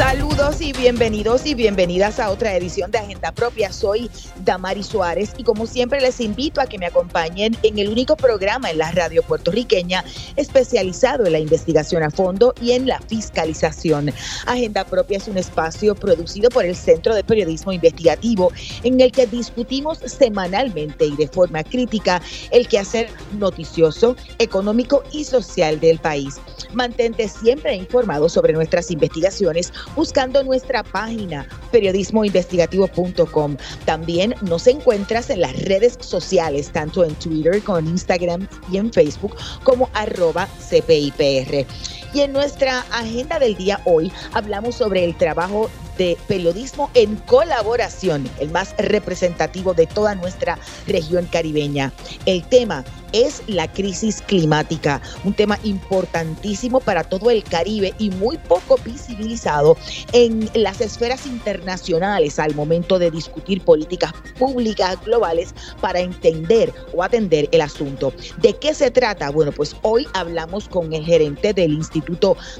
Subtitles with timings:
[0.00, 3.70] Saludos y bienvenidos y bienvenidas a otra edición de Agenda Propia.
[3.70, 4.10] Soy
[4.46, 8.70] Damari Suárez y como siempre les invito a que me acompañen en el único programa
[8.70, 10.02] en la radio puertorriqueña
[10.36, 14.10] especializado en la investigación a fondo y en la fiscalización.
[14.46, 19.26] Agenda Propia es un espacio producido por el Centro de Periodismo Investigativo en el que
[19.26, 22.22] discutimos semanalmente y de forma crítica
[22.52, 26.40] el quehacer noticioso, económico y social del país.
[26.72, 33.56] Mantente siempre informado sobre nuestras investigaciones buscando nuestra página periodismoinvestigativo.com.
[33.84, 38.92] También nos encuentras en las redes sociales, tanto en Twitter como en Instagram y en
[38.92, 41.66] Facebook como arroba CPIPR.
[42.12, 48.28] Y en nuestra agenda del día hoy hablamos sobre el trabajo de periodismo en colaboración,
[48.40, 51.92] el más representativo de toda nuestra región caribeña.
[52.24, 58.38] El tema es la crisis climática, un tema importantísimo para todo el Caribe y muy
[58.38, 59.76] poco visibilizado
[60.12, 67.48] en las esferas internacionales al momento de discutir políticas públicas globales para entender o atender
[67.52, 68.12] el asunto.
[68.38, 69.30] ¿De qué se trata?
[69.30, 71.99] Bueno, pues hoy hablamos con el gerente del Instituto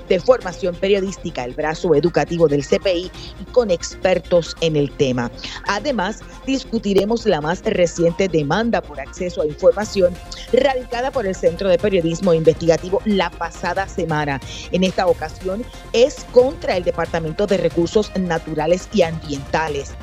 [0.09, 3.11] de Formación Periodística, el brazo educativo del CPI,
[3.41, 5.31] y con expertos en el tema.
[5.67, 10.15] Además, discutiremos la más reciente demanda por acceso a información
[10.53, 14.41] radicada por el Centro de Periodismo Investigativo la pasada semana.
[14.73, 19.95] En esta ocasión es contra el Departamento de Recursos Naturales y Ambientales.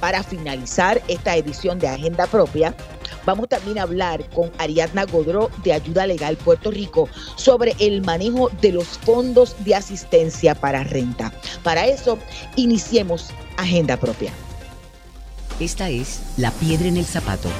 [0.00, 2.74] Para finalizar esta edición de Agenda Propia,
[3.26, 8.50] Vamos también a hablar con Ariadna Godró de Ayuda Legal Puerto Rico sobre el manejo
[8.60, 11.32] de los fondos de asistencia para renta.
[11.62, 12.18] Para eso,
[12.56, 14.32] iniciemos Agenda Propia.
[15.58, 17.50] Esta es La Piedra en el Zapato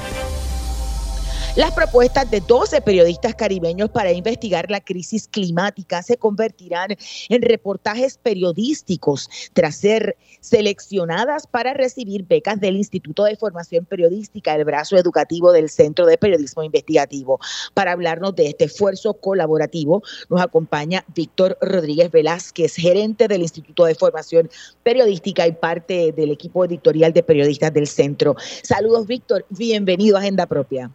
[1.57, 6.95] las propuestas de 12 periodistas caribeños para investigar la crisis climática se convertirán
[7.27, 14.63] en reportajes periodísticos tras ser seleccionadas para recibir becas del Instituto de Formación Periodística, el
[14.63, 17.37] brazo educativo del Centro de Periodismo Investigativo.
[17.73, 23.95] Para hablarnos de este esfuerzo colaborativo, nos acompaña Víctor Rodríguez Velázquez, gerente del Instituto de
[23.95, 24.49] Formación
[24.83, 28.37] Periodística y parte del equipo editorial de periodistas del centro.
[28.63, 29.45] Saludos, Víctor.
[29.49, 30.91] Bienvenido a Agenda Propia.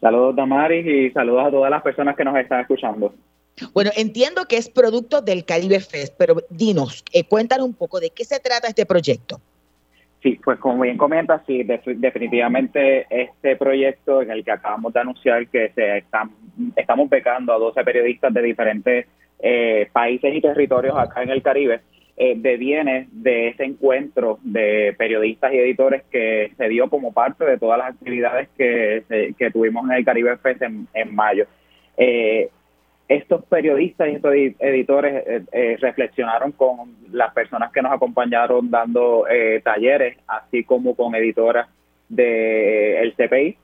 [0.00, 3.12] Saludos, Damaris, y saludos a todas las personas que nos están escuchando.
[3.72, 8.10] Bueno, entiendo que es producto del Caribe Fest, pero dinos, eh, cuéntanos un poco de
[8.10, 9.40] qué se trata este proyecto.
[10.22, 15.46] Sí, pues como bien comentas, sí, definitivamente este proyecto en el que acabamos de anunciar
[15.46, 16.32] que se están,
[16.74, 19.06] estamos becando a 12 periodistas de diferentes
[19.38, 21.82] eh, países y territorios acá en el Caribe,
[22.20, 27.58] eh, deviene de ese encuentro de periodistas y editores que se dio como parte de
[27.58, 31.46] todas las actividades que, que tuvimos en el Caribe Fest en, mayo.
[31.96, 32.48] Eh,
[33.06, 39.24] estos periodistas y estos editores eh, eh, reflexionaron con las personas que nos acompañaron dando
[39.62, 41.68] talleres, así como con editoras
[42.08, 43.56] del CPI,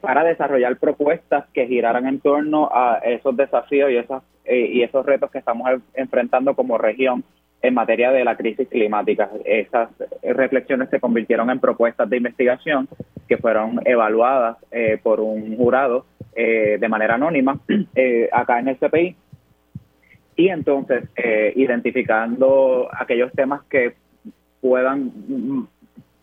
[0.00, 5.30] para desarrollar propuestas que giraran en torno a esos desafíos y, esas, y esos retos
[5.30, 7.22] que estamos enfrentando como región
[7.62, 9.30] en materia de la crisis climática.
[9.44, 9.90] Esas
[10.22, 12.88] reflexiones se convirtieron en propuestas de investigación
[13.28, 17.58] que fueron evaluadas eh, por un jurado eh, de manera anónima
[17.94, 19.16] eh, acá en el CPI
[20.36, 21.04] y entonces
[21.54, 23.94] identificando aquellos temas que
[24.60, 25.68] puedan mm,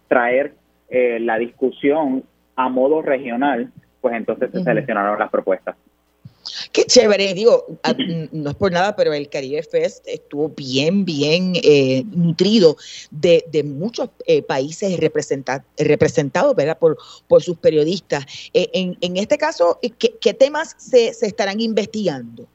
[0.07, 0.53] traer
[0.89, 2.23] la discusión
[2.55, 3.71] a modo regional,
[4.01, 5.75] pues entonces se seleccionaron las propuestas.
[6.71, 7.65] Qué chévere, digo,
[8.31, 12.75] no es por nada, pero el Caribe Fest estuvo bien, bien eh, nutrido
[13.11, 16.77] de, muchos eh, países representados, ¿verdad?
[16.77, 16.97] Por,
[17.27, 18.25] por sus periodistas.
[18.53, 22.45] Eh, en, este caso, ¿qué, temas se, estarán investigando?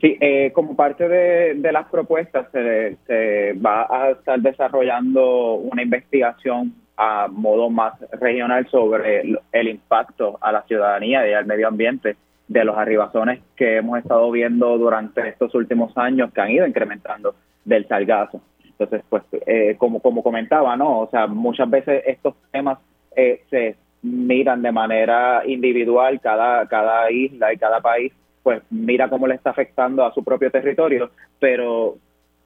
[0.00, 0.18] Sí,
[0.52, 7.70] como parte de, las propuestas se, se, va a estar desarrollando una investigación a modo
[7.70, 9.22] más regional sobre
[9.52, 12.16] el impacto a la ciudadanía y al medio ambiente
[12.52, 17.34] de los arribazones que hemos estado viendo durante estos últimos años que han ido incrementando
[17.64, 18.42] del salgazo.
[18.64, 21.00] Entonces, pues, eh, como, como comentaba, ¿no?
[21.00, 22.78] O sea, muchas veces estos temas
[23.16, 28.12] eh, se miran de manera individual, cada, cada isla y cada país,
[28.42, 31.96] pues mira cómo le está afectando a su propio territorio, pero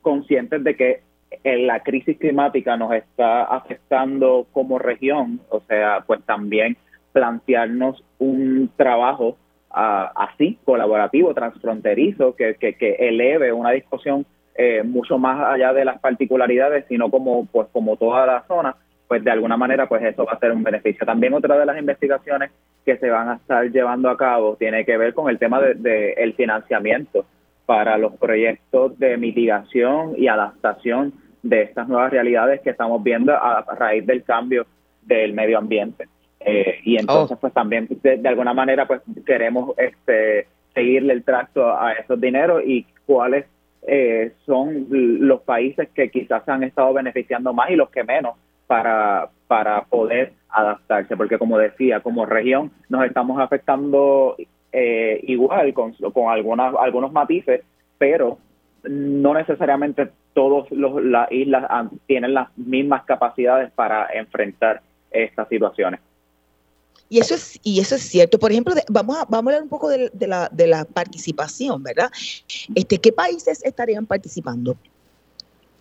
[0.02, 1.00] conscientes de que
[1.42, 6.76] la crisis climática nos está afectando como región, o sea, pues también
[7.12, 9.36] plantearnos un trabajo
[9.76, 14.24] así, colaborativo, transfronterizo, que, que, eleve una discusión
[14.54, 18.74] eh, mucho más allá de las particularidades, sino como, pues, como toda la zona,
[19.06, 21.06] pues de alguna manera pues eso va a ser un beneficio.
[21.06, 22.50] También otra de las investigaciones
[22.84, 25.82] que se van a estar llevando a cabo tiene que ver con el tema del
[25.82, 27.26] de, el financiamiento
[27.66, 31.12] para los proyectos de mitigación y adaptación
[31.42, 34.66] de estas nuevas realidades que estamos viendo a, raíz del cambio
[35.02, 36.08] del medio ambiente.
[36.48, 37.40] Eh, y entonces, oh.
[37.40, 42.86] pues también de, alguna manera, pues queremos este, seguirle el tracto a esos dineros y
[43.04, 43.46] cuáles
[43.82, 48.36] eh, son los países que quizás se han estado beneficiando más y los que menos
[48.68, 54.36] para, para poder adaptarse, porque como decía, como región nos estamos afectando
[54.70, 57.62] eh, igual con, con algunas, algunos matices,
[57.98, 58.38] pero
[58.84, 65.98] no necesariamente todas las islas tienen las mismas capacidades para enfrentar estas situaciones.
[67.08, 68.38] Y eso es, y eso es cierto.
[68.38, 72.10] Por ejemplo, vamos, a, vamos a hablar un poco de, la, de la participación, ¿verdad?
[72.74, 74.76] Este, ¿Qué países estarían participando?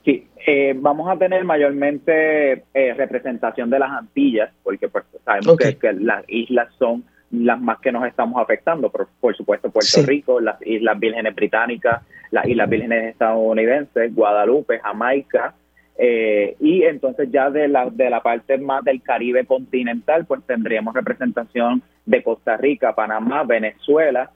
[0.03, 5.93] Sí, eh, vamos a tener mayormente eh, representación de las Antillas, porque pues, sabemos que,
[5.93, 10.61] las islas son las más que nos estamos afectando, por, por supuesto Puerto Rico, las
[10.65, 15.55] Islas Vírgenes Británicas, las Islas Vírgenes estadounidenses, Guadalupe, Jamaica,
[15.97, 20.93] eh, y entonces ya de la, de la parte más del Caribe continental, pues tendríamos
[20.93, 24.31] representación de Costa Rica, Panamá, Venezuela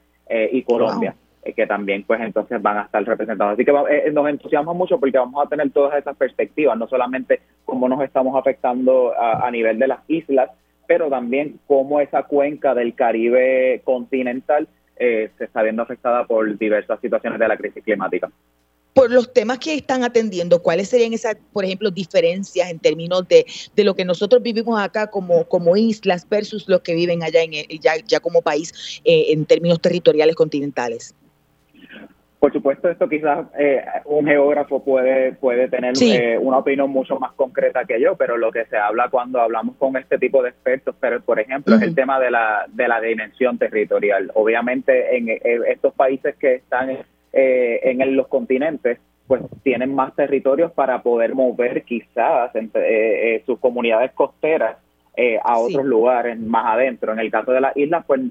[0.51, 1.15] y Colombia.
[1.41, 3.53] Eh, que también pues entonces van a estar representados.
[3.53, 7.39] Así que eh, nos entusiasma mucho porque vamos a tener todas esas perspectivas, no solamente
[7.63, 10.49] cómo nos estamos afectando a, nivel de las islas,
[10.85, 14.67] pero también cómo esa cuenca del Caribe continental
[14.97, 18.29] eh, se está viendo afectada por diversas situaciones de la crisis climática.
[18.99, 23.45] Por los temas que están atendiendo, ¿cuáles serían esas, por ejemplo, diferencias en términos de,
[23.73, 27.53] de lo que nosotros vivimos acá como, como islas versus los que viven allá en
[27.79, 31.15] ya, ya como país en términos territoriales continentales?
[32.39, 37.33] Por supuesto, esto quizás eh, un geógrafo puede, puede tener eh, una opinión mucho más
[37.33, 40.95] concreta que yo, pero lo que se habla cuando hablamos con este tipo de expertos,
[41.01, 44.31] pero por ejemplo, es el tema de la, de la dimensión territorial.
[44.35, 45.27] Obviamente, en,
[45.67, 46.99] estos países que están
[47.33, 52.51] eh, en los continentes, pues tienen más territorios para poder mover quizás
[53.45, 54.77] sus comunidades costeras
[55.43, 57.13] a otros lugares más adentro.
[57.13, 58.21] En el caso de las islas, pues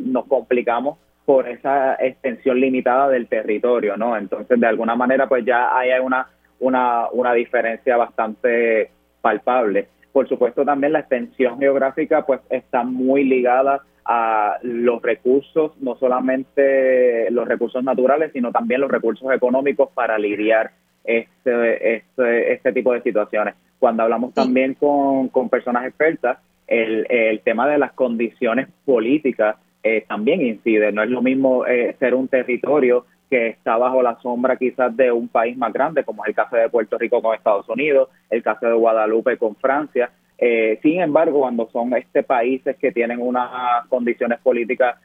[0.00, 4.16] nos complicamos por esa extensión limitada del territorio, ¿no?
[4.16, 6.26] Entonces, de alguna manera, pues ya hay una,
[6.58, 8.90] una, una diferencia bastante
[9.20, 9.88] palpable.
[10.18, 17.30] Por supuesto, también la extensión geográfica, pues está muy ligada a los recursos, no solamente
[17.30, 20.72] los recursos naturales, sino también los recursos económicos para lidiar
[21.04, 23.54] este, este, este tipo de situaciones.
[23.78, 29.54] Cuando hablamos también con, con personas expertas, el, el tema de las condiciones políticas
[29.84, 30.90] eh, también incide.
[30.90, 35.12] No es lo mismo eh, ser un territorio que está bajo la sombra quizás de
[35.12, 38.42] un país más grande, como es el caso de Puerto Rico con Estados Unidos, el
[38.42, 40.10] caso de Guadalupe con Francia.
[40.38, 44.96] Eh, sin embargo, cuando son este países que tienen unas condiciones políticas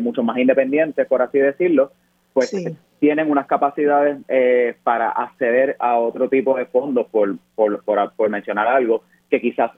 [0.00, 1.92] mucho más independientes, por así decirlo,
[2.32, 2.50] pues
[2.98, 4.16] tienen unas capacidades
[4.82, 9.70] para acceder a otro tipo de fondos, por, por, por, mencionar algo, que quizás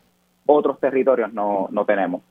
[0.47, 2.23] otros territorios no, no tenemos.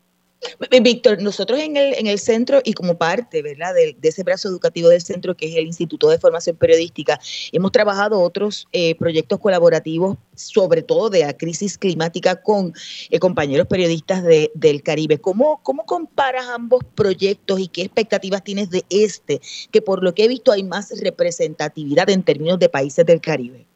[0.82, 3.74] Víctor, nosotros en el, en el centro y como parte ¿verdad?
[3.74, 7.20] De, ese brazo educativo del centro, que es el Instituto de Formación Periodística,
[7.52, 12.74] hemos trabajado otros eh, proyectos colaborativos, sobre todo de la crisis climática, con
[13.10, 15.20] eh, compañeros periodistas de, del Caribe.
[15.20, 19.42] ¿Cómo, ¿Cómo comparas ambos proyectos y qué expectativas tienes de este,
[19.72, 23.67] que por lo que he visto hay más representatividad en términos de países del Caribe?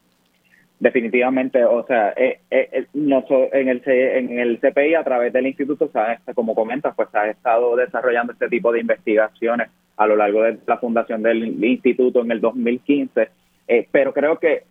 [0.82, 5.88] Definitivamente, o sea, eh, eh, eh en, el, en el CPI a través del instituto,
[6.34, 10.78] como comentas, pues ha estado desarrollando este tipo de investigaciones a lo largo de la
[10.78, 13.28] fundación del instituto en el 2015,
[13.68, 14.64] eh, pero creo que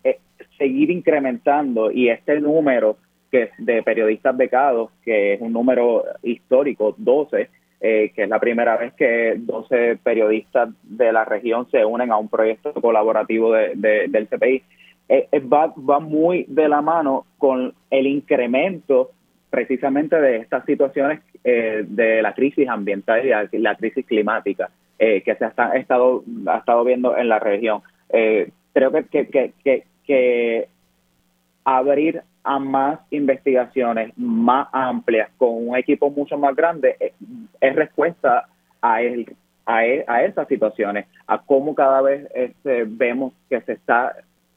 [0.58, 2.98] seguir incrementando y este número
[3.30, 7.48] que de periodistas becados, que es un número histórico, 12,
[7.80, 12.28] que es la primera vez que 12 periodistas de la región se unen a un
[12.28, 14.62] proyecto colaborativo de, del CPI,
[15.08, 19.10] eh, eh, va, va muy de la mano con el incremento
[19.50, 25.44] precisamente de estas situaciones eh, de la crisis ambiental y la, crisis climática que se
[25.44, 27.82] ha estado, ha estado viendo en la región.
[28.08, 30.68] creo que, que, que, que,
[31.64, 36.96] abrir a más investigaciones más amplias con un equipo mucho más grande
[37.60, 38.46] es, respuesta
[38.80, 39.34] a, el,
[39.66, 44.14] a, e, a, esas situaciones, a cómo cada vez este, vemos que se está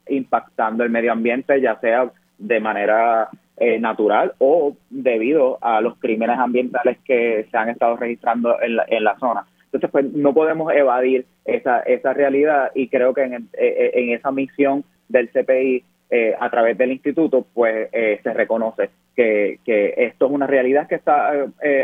[0.07, 6.37] impactando el medio ambiente, ya sea de manera eh, natural o debido a los crímenes
[6.37, 9.45] ambientales que se han estado registrando en la, en la zona.
[9.65, 14.31] Entonces, pues no podemos evadir esa, esa realidad y creo que en, eh, en esa
[14.31, 19.59] misión del CPI eh, a través del instituto, pues eh, se reconoce que,
[19.97, 21.33] esto es una realidad que está
[21.63, 21.83] eh,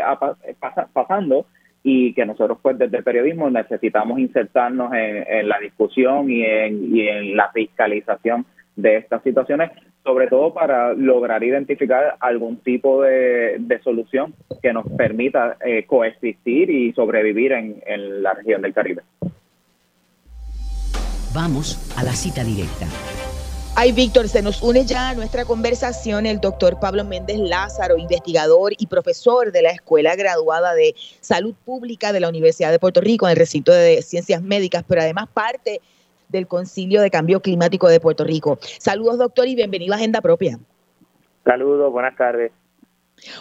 [0.92, 1.46] pasando
[1.82, 7.08] y que nosotros pues desde el periodismo necesitamos insertarnos en, la discusión y en, y
[7.08, 8.46] en la fiscalización
[8.76, 9.70] de estas situaciones,
[10.04, 17.52] sobre todo para lograr identificar algún tipo de, solución que nos permita coexistir y sobrevivir
[17.52, 19.02] en la región del Caribe.
[21.34, 23.11] Vamos a la cita directa.
[23.74, 28.74] Ay, Víctor, se nos une ya a nuestra conversación el doctor Pablo Méndez Lázaro, investigador
[28.76, 33.26] y profesor de la Escuela Graduada de Salud Pública de la Universidad de Puerto Rico
[33.26, 35.80] en el recinto de Ciencias Médicas, pero además parte
[36.28, 38.58] del Concilio de Cambio Climático de Puerto Rico.
[38.60, 40.58] Saludos, doctor, y bienvenido a Agenda Propia.
[41.42, 42.52] Saludos, buenas tardes.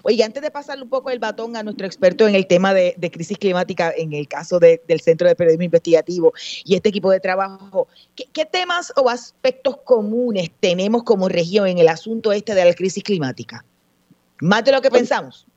[0.04, 2.96] Oye, antes de pasarle un poco el batón a nuestro experto en el tema de,
[3.12, 6.34] crisis climática, en el caso del Centro de Periodismo Investigativo
[6.66, 11.88] y este equipo de trabajo, ¿qué, temas o aspectos comunes tenemos como región en el
[11.88, 13.64] asunto este de la crisis climática?
[14.42, 15.48] Más de lo que pues pensamos.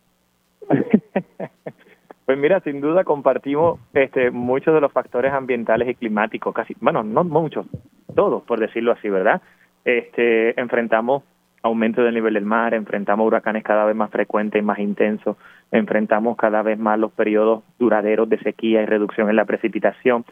[2.24, 7.02] Pues mira, sin duda compartimos este, muchos de los factores ambientales y climáticos, casi, bueno,
[7.02, 7.66] no muchos,
[8.14, 9.42] todos, por decirlo así, ¿verdad?
[9.84, 11.22] Este, enfrentamos
[11.64, 15.38] aumento del nivel del mar, enfrentamos huracanes cada vez más frecuentes y más intensos,
[15.72, 20.26] enfrentamos cada vez más los periodos duraderos de sequía y reducción en la precipitación,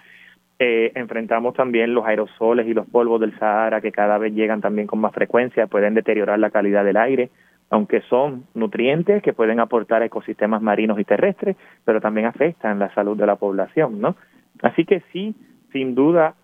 [0.59, 4.87] eh, enfrentamos también los aerosoles y los polvos del Sahara que cada vez llegan también
[4.87, 7.31] con más frecuencia, pueden deteriorar la calidad del aire,
[7.71, 12.93] aunque son nutrientes que pueden aportar a ecosistemas marinos y terrestres, pero también afectan la
[12.93, 14.17] salud de la población, ¿no?
[14.61, 15.35] Así que sí,
[15.73, 16.35] sin duda,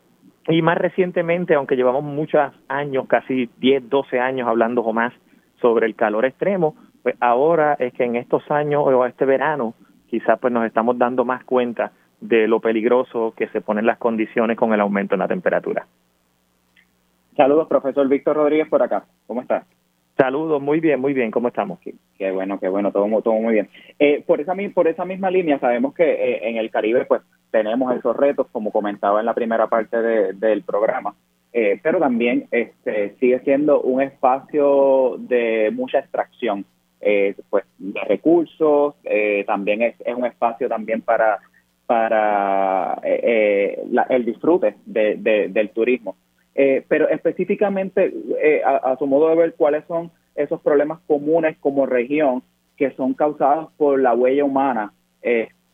[0.48, 5.12] y más recientemente, aunque llevamos muchos años, casi 10, 12 años hablando o más
[5.60, 9.74] sobre el calor extremo, pues ahora es que en estos años o este verano
[10.08, 14.56] quizás pues nos estamos dando más cuenta de lo peligroso que se ponen las condiciones
[14.56, 15.86] con el aumento en la temperatura.
[17.36, 19.04] Saludos, profesor Víctor Rodríguez por acá.
[19.26, 19.64] ¿Cómo está?
[20.16, 21.30] Saludos, muy bien, muy bien.
[21.30, 21.78] ¿Cómo estamos?
[21.78, 23.68] Qué, bueno, qué bueno, todo, todo muy bien.
[24.00, 27.94] Eh, por, esa, por esa misma línea, sabemos que eh, en el Caribe, pues tenemos
[27.96, 29.96] esos retos, como comentaba en la primera parte
[30.34, 31.14] del programa,
[31.52, 36.64] eh, pero también este, sigue siendo un espacio de mucha extracción.
[37.00, 41.38] Eh, pues, de recursos, eh, también es, un espacio también para,
[41.86, 46.16] para el disfrute del turismo.
[46.54, 48.12] pero específicamente,
[48.64, 52.42] a, su modo de ver, ¿cuáles son esos problemas comunes como región
[52.76, 54.92] que son causados por la huella humana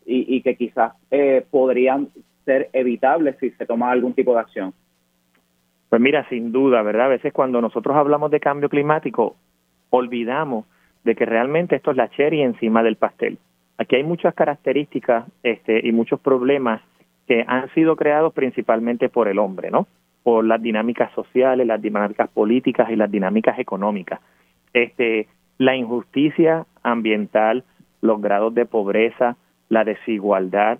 [0.06, 2.08] y, que quizás eh, podrían
[2.44, 4.74] ser evitables si se toma algún tipo de acción?
[5.88, 7.06] Pues mira, sin duda, ¿verdad?
[7.06, 9.36] A veces cuando nosotros hablamos de cambio climático,
[9.90, 10.66] olvidamos
[11.04, 13.38] de que realmente esto es la cherry encima del pastel.
[13.78, 16.80] Aquí hay muchas características este, y muchos problemas
[17.26, 19.86] que han sido creados principalmente por el hombre, ¿no?
[20.22, 24.20] Por las dinámicas sociales, las dinámicas políticas y las dinámicas económicas.
[24.72, 27.64] Este, la injusticia ambiental,
[28.00, 29.36] los grados de pobreza,
[29.74, 30.78] la desigualdad,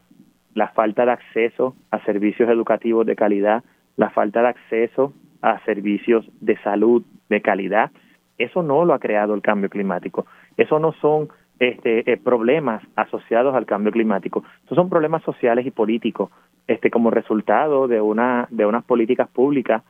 [0.55, 3.65] la falta de acceso a servicios educativos de calidad,
[3.97, 7.91] la falta de acceso a servicios de salud de calidad.
[8.39, 10.27] Eso no lo ha creado el cambio climático.
[10.57, 14.45] Eso no son este, eh, problemas asociados al cambio climático.
[14.65, 16.31] Esos son problemas sociales y políticos,
[16.69, 19.83] este, como resultado de una de unas políticas públicas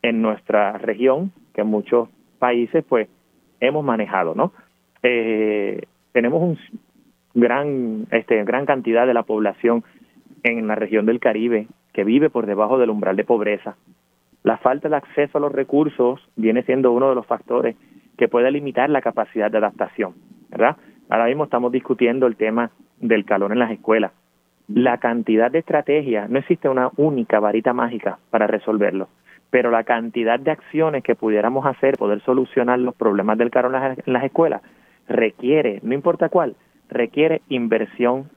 [0.00, 3.08] en nuestra región que muchos países, pues,
[3.60, 4.52] hemos manejado, ¿no?
[5.02, 6.58] Eh, tenemos un,
[7.40, 9.84] gran, este, gran cantidad de la población
[10.42, 13.76] en la región del Caribe que vive por debajo del umbral de pobreza.
[14.42, 17.76] La falta de acceso a los recursos viene siendo uno de los factores
[18.16, 20.14] que puede limitar la capacidad de adaptación,
[20.48, 20.76] ¿verdad?
[21.08, 24.12] Ahora mismo estamos discutiendo el tema del calor en las escuelas.
[24.68, 29.08] La cantidad de estrategias, no existe una única varita mágica para resolverlo,
[29.50, 34.12] pero la cantidad de acciones que pudiéramos hacer, poder solucionar los problemas del calor en
[34.12, 34.62] las escuelas,
[35.08, 36.54] requiere, no importa cuál,
[36.88, 38.30] requiere inversión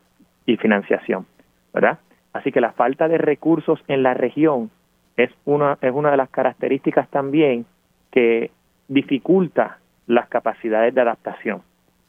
[0.46, 1.26] y financiación,
[1.74, 2.00] ¿verdad?
[2.34, 4.72] Así que la falta de recursos en la región
[5.18, 7.66] es una, es una de las características también
[8.12, 8.52] que
[8.88, 11.62] dificulta las capacidades de adaptación,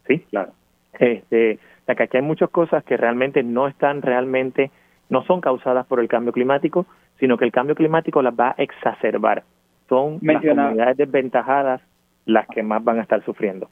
[0.06, 0.20] ¿sí?
[0.30, 0.52] Claro.
[0.98, 4.70] Este, que aquí hay muchas cosas que realmente no están realmente,
[5.10, 6.86] no son causadas por el cambio climático,
[7.18, 9.42] sino que el cambio climático las va a exacerbar.
[9.88, 11.82] Son las comunidades desventajadas
[12.24, 13.68] las que más van a estar sufriendo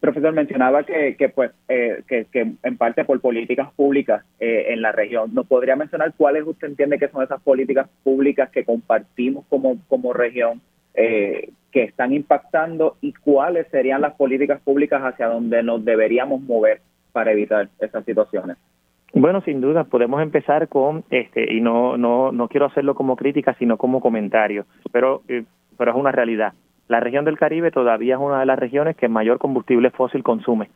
[0.00, 4.92] profesor mencionaba que, pues eh, que, que, en parte por políticas públicas eh, en la
[4.92, 5.34] región.
[5.34, 10.12] ¿Nos podría mencionar cuáles usted entiende que son esas políticas públicas que compartimos como, como
[10.12, 10.60] región
[10.94, 16.80] eh, que están impactando y cuáles serían las políticas públicas hacia donde nos deberíamos mover
[17.12, 18.56] para evitar esas situaciones?
[19.14, 23.54] Bueno, sin duda, podemos empezar con, este, y no, no, no quiero hacerlo como crítica,
[23.58, 25.44] sino como comentario, pero, eh,
[25.76, 26.52] pero es una realidad.
[26.88, 30.70] La región del Caribe todavía es una de las regiones que mayor combustible fósil consume.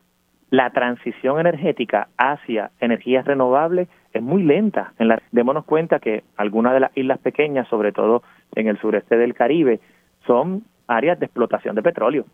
[0.50, 4.92] La transición energética hacia energías renovables es muy lenta.
[4.98, 8.22] En la, démonos cuenta que algunas de las islas pequeñas, sobre todo
[8.54, 9.80] en el sureste del Caribe,
[10.26, 12.26] son áreas de explotación de petróleo.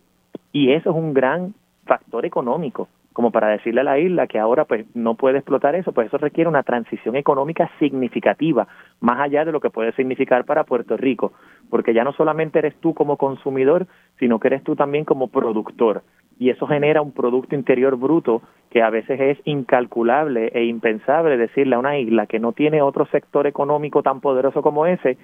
[0.51, 1.55] Y eso es un gran
[1.87, 5.91] factor económico como para decirle a la isla que ahora pues no puede explotar eso,
[5.91, 8.69] pues eso requiere una transición económica significativa,
[9.01, 11.33] más allá de lo que puede significar para Puerto Rico,
[11.69, 13.89] porque ya no solamente eres tú como consumidor,
[14.21, 16.05] sino que eres tú también como productor,
[16.39, 21.75] y eso genera un producto interior bruto que a veces es incalculable e impensable decirle
[21.75, 25.19] a una isla que no tiene otro sector económico tan poderoso como ese,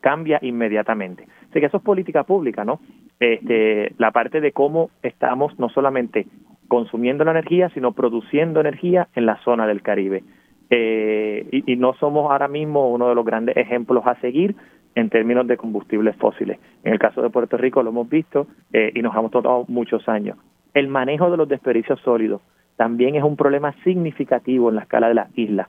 [0.00, 1.26] cambia inmediatamente.
[1.50, 2.78] Así que eso es política pública, ¿no?
[3.18, 6.26] Este, la parte de cómo estamos no solamente
[6.68, 10.24] consumiendo la energía, sino produciendo energía en la zona del Caribe.
[10.70, 14.56] Eh, y, no somos ahora mismo uno de los grandes ejemplos a seguir
[14.94, 16.58] en términos de combustibles fósiles.
[16.84, 20.08] En el caso de Puerto Rico lo hemos visto eh, y nos hemos tomado muchos
[20.08, 20.38] años.
[20.72, 22.40] El manejo de los desperdicios sólidos
[22.76, 25.68] también es un problema significativo en la escala de las islas,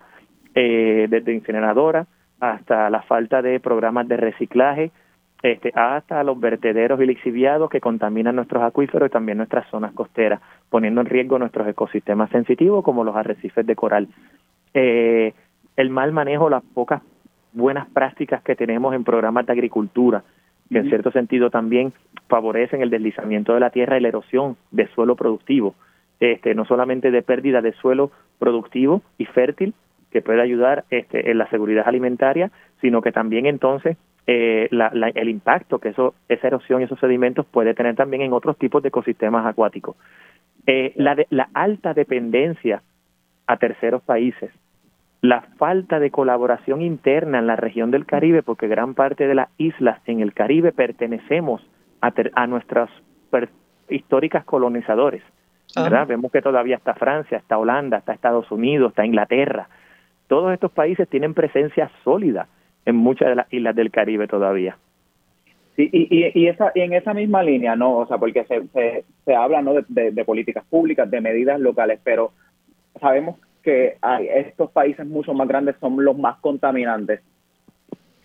[0.56, 2.08] eh, desde incineradoras
[2.40, 4.92] hasta la falta de programas de reciclaje,
[5.42, 10.42] este, hasta los vertederos y lixiviados que contaminan nuestros acuíferos y también nuestras zonas costeras,
[10.70, 14.08] poniendo en riesgo nuestros ecosistemas sensitivos como los arrecifes de coral.
[14.74, 15.34] Eh,
[15.75, 17.01] el mal manejo, las pocas
[17.54, 20.24] buenas prácticas que tenemos en programas de agricultura,
[20.70, 21.94] que en cierto sentido también
[22.27, 25.75] favorecen el deslizamiento de la tierra y la erosión de suelo productivo,
[26.20, 29.74] este, no solamente de pérdida de suelo productivo y fértil,
[30.12, 32.50] que puede ayudar este, en la seguridad alimentaria,
[32.82, 37.74] sino que también entonces eh, el impacto que eso, esa erosión y esos sedimentos puede
[37.74, 39.96] tener también en otros tipos de ecosistemas acuáticos.
[40.65, 42.82] Eh, la, la alta dependencia
[43.46, 44.51] a terceros países,
[45.22, 49.50] la falta de colaboración interna en la región del Caribe, porque gran parte de las
[49.58, 51.62] islas en el Caribe pertenecemos
[52.01, 52.89] a, a nuestras
[53.89, 55.22] históricas colonizadores.
[55.76, 56.08] ¿verdad?
[56.08, 59.67] Vemos que todavía está Francia, está Holanda, está Estados Unidos, está Inglaterra.
[60.28, 62.47] Todos estos países tienen presencia sólida
[62.86, 64.78] en muchas de las islas del Caribe todavía.
[65.76, 67.98] Sí, y, y, esa, y en esa misma línea, ¿no?
[67.98, 69.74] O sea, porque se, se, habla ¿no?
[69.88, 72.32] De, políticas públicas, de medidas locales, pero
[73.02, 73.98] sabemos que
[74.36, 77.21] estos países mucho más grandes son los más contaminantes.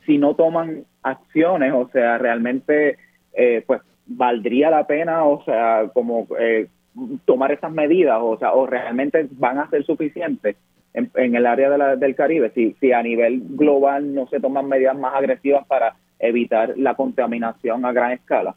[0.07, 2.99] Si no toman acciones, o sea, realmente,
[3.33, 6.68] eh, pues, valdría la pena, o sea, como eh,
[7.25, 10.57] tomar esas medidas, o sea, o realmente van a ser suficientes
[10.94, 15.14] en, el área del Caribe, si, si a nivel global no se toman medidas más
[15.14, 18.55] agresivas para evitar la contaminación a gran escala.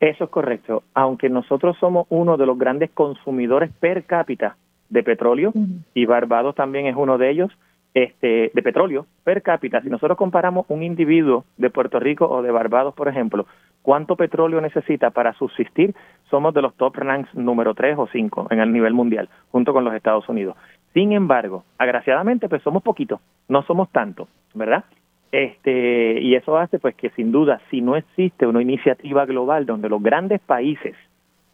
[0.00, 0.82] Eso es correcto.
[0.94, 4.56] Aunque nosotros somos uno de los grandes consumidores per cápita
[4.88, 5.52] de petróleo
[5.94, 7.52] y Barbados también es uno de ellos,
[7.92, 9.82] este, de petróleo per cápita.
[9.82, 13.46] Si nosotros comparamos un individuo de Puerto Rico o de Barbados, por ejemplo,
[13.82, 15.94] cuánto petróleo necesita para subsistir,
[16.30, 19.84] somos de los top ranks número 3 o 5 en el nivel mundial, junto con
[19.84, 20.56] los Estados Unidos.
[20.92, 24.84] Sin embargo, agraciadamente, pues somos poquitos, no somos tantos, ¿verdad?
[25.32, 29.88] Este, y eso hace pues que sin duda, si no existe una iniciativa global donde
[29.88, 30.96] los grandes países,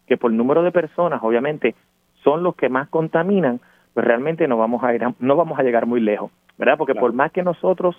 [0.06, 1.74] que por número de personas obviamente
[2.24, 3.60] son los que más contaminan,
[3.92, 6.78] pues realmente no vamos a ir no vamos a llegar muy lejos, ¿verdad?
[6.78, 7.96] Porque por más que nosotros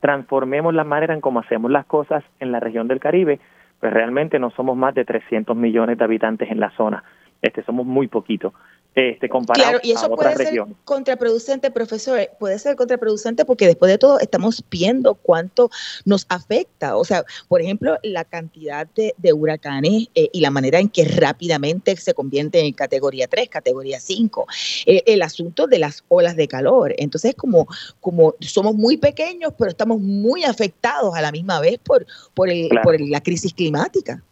[0.00, 3.38] transformemos la manera en cómo hacemos las cosas en la región del Caribe,
[3.78, 7.04] pues realmente no somos más de 300 millones de habitantes en la zona.
[7.40, 8.52] Este somos muy poquitos
[8.94, 13.98] este, comparado claro, y eso puede ser contraproducente, profesor, puede ser contraproducente porque después de
[13.98, 15.70] todo estamos viendo cuánto
[16.04, 16.96] nos afecta.
[16.96, 21.96] O sea, por ejemplo, la cantidad de, huracanes eh, y la manera en que rápidamente
[21.96, 24.46] se convierte en categoría 3, categoría 5.
[24.86, 26.92] Eh, el asunto de las olas de calor.
[26.98, 27.68] Entonces, como,
[28.00, 32.48] como somos muy pequeños, pero estamos muy afectados a la misma vez por, por,
[32.82, 34.22] por la crisis climática.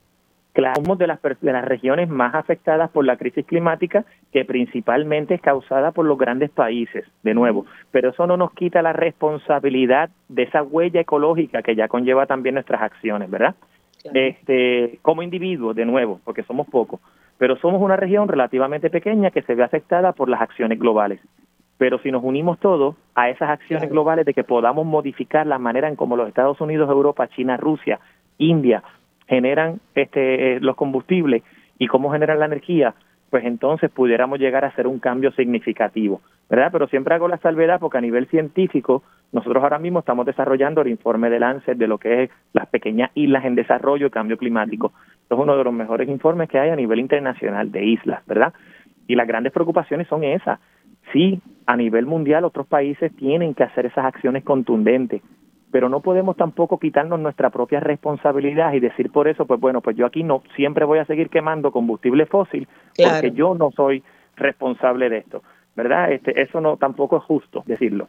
[0.59, 5.35] Claro, somos de las, de las regiones más afectadas por la crisis climática, que principalmente
[5.35, 7.65] es causada por los grandes países, de nuevo.
[7.93, 12.57] Pero eso no nos quita la responsabilidad de esa huella ecológica que ya conlleva también
[12.57, 13.55] nuestras acciones, ¿verdad?
[14.13, 16.99] Este, como individuos, de nuevo, porque somos pocos,
[17.37, 21.21] pero somos una región relativamente pequeña que se ve afectada por las acciones globales.
[21.77, 25.87] Pero si nos unimos todos a esas acciones globales de que podamos modificar la manera
[25.87, 28.01] en cómo los Estados Unidos, Europa, China, Rusia,
[28.39, 28.83] India
[29.29, 31.43] generan este, eh, los combustibles
[31.79, 32.95] y cómo generan la energía,
[33.31, 36.71] pues entonces pudiéramos llegar a hacer un cambio significativo, ¿verdad?
[36.73, 40.89] Pero siempre hago la salvedad porque a nivel científico nosotros ahora mismo estamos desarrollando el
[40.89, 44.93] informe de Lancet de lo que es las pequeñas islas en desarrollo y cambio climático.
[45.29, 48.55] Es uno de los mejores informes que hay a nivel internacional de islas, ¿verdad?
[49.07, 50.59] Y las grandes preocupaciones son esas.
[51.13, 55.21] sí, a nivel mundial otros países tienen que hacer esas acciones contundentes,
[55.71, 59.97] pero no podemos tampoco quitarnos nuestra propia responsabilidad y decir por eso, pues bueno, pues
[59.97, 64.03] yo aquí no siempre voy a seguir quemando combustible fósil porque yo no soy
[64.37, 65.43] responsable de esto,
[65.77, 66.13] ¿verdad?
[66.13, 68.09] Este, eso no tampoco es justo decirlo.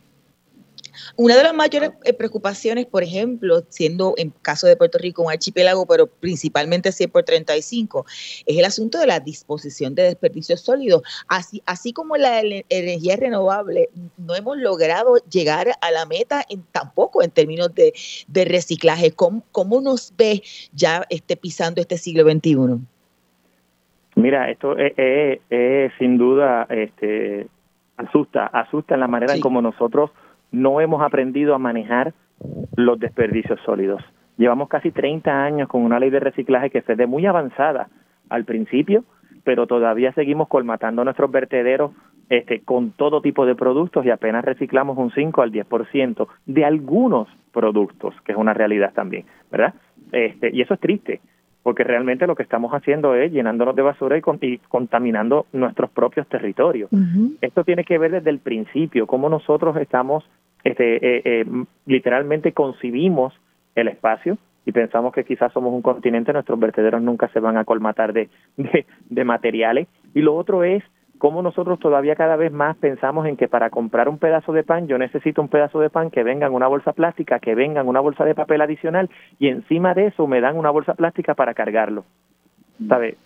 [1.15, 5.31] Una de las mayores eh, preocupaciones, por ejemplo, siendo en caso de Puerto Rico un
[5.31, 8.05] archipiélago, pero principalmente 100 por 35,
[8.45, 11.03] es el asunto de la disposición de desperdicios sólidos.
[11.27, 17.23] Así, así como la energía renovable, no hemos logrado llegar a la meta en, tampoco
[17.23, 17.93] en términos de,
[18.45, 19.11] reciclaje.
[19.11, 20.41] ¿Cómo, ¿Cómo, nos ve
[20.73, 22.79] ya este, pisando este siglo XXI?
[24.15, 25.39] Mira, esto es,
[25.97, 27.47] sin duda este,
[27.97, 30.11] asusta, asusta en la manera en como nosotros
[30.51, 32.13] no hemos aprendido a manejar
[32.75, 34.01] los desperdicios sólidos.
[34.37, 37.89] Llevamos casi 30 años con una ley de reciclaje que se ve muy avanzada
[38.29, 39.03] al principio,
[39.43, 41.91] pero todavía seguimos colmatando nuestros vertederos
[42.29, 47.27] este, con todo tipo de productos y apenas reciclamos un 5 al 10% de algunos
[47.51, 49.73] productos, que es una realidad también, ¿verdad?
[50.11, 51.21] Este, y eso es triste,
[51.69, 56.89] porque realmente lo que estamos haciendo es llenándonos de basura y, contaminando nuestros propios territorios.
[57.41, 60.27] Esto tiene que ver desde el principio, cómo nosotros estamos,
[60.63, 61.45] este, eh, eh,
[61.85, 63.39] literalmente concibimos
[63.75, 67.65] el espacio y pensamos que quizás somos un continente, nuestros vertederos nunca se van a
[67.65, 68.29] colmatar de,
[69.09, 69.87] de materiales.
[70.15, 70.83] Y lo otro es
[71.19, 74.87] cómo nosotros todavía cada vez más pensamos en que para comprar un pedazo de pan
[74.87, 77.87] yo necesito un pedazo de pan que venga en una bolsa plástica, que venga en
[77.87, 81.53] una bolsa de papel adicional y encima de eso me dan una bolsa plástica para
[81.53, 82.05] cargarlo.
[82.87, 83.17] ¿Sabe?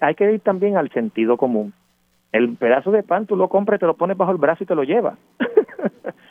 [0.00, 1.72] Hay, que ir también al sentido común.
[2.32, 4.74] El pedazo de pan tú lo compras, te lo pones bajo el brazo y te
[4.74, 5.16] lo llevas.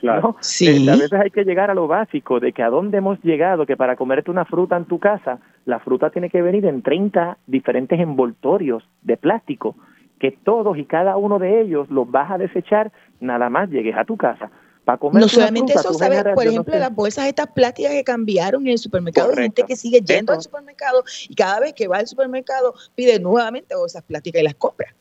[0.01, 0.35] Claro.
[0.39, 0.87] Sí.
[0.87, 3.65] Eh, a veces hay que llegar a lo básico de que a dónde hemos llegado,
[3.65, 7.37] que para comerte una fruta en tu casa, la fruta tiene que venir en 30
[7.47, 9.75] diferentes envoltorios de plástico
[10.19, 14.05] que todos y cada uno de ellos los vas a desechar nada más llegues a
[14.05, 14.49] tu casa.
[14.85, 16.23] Para comer no solamente eso, ¿sabes?
[16.35, 20.31] Por ejemplo, las bolsas estas plásticas que cambiaron en el supermercado, gente que sigue yendo
[20.31, 24.55] al supermercado y cada vez que va al supermercado pide nuevamente bolsas plásticas y las
[24.55, 24.93] compra.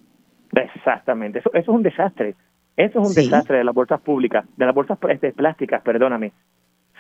[0.53, 2.35] Exactamente, eso, eso es un desastre.
[2.77, 6.33] Eso es un desastre de las bolsas públicas, de las bolsas este, plásticas, perdóname.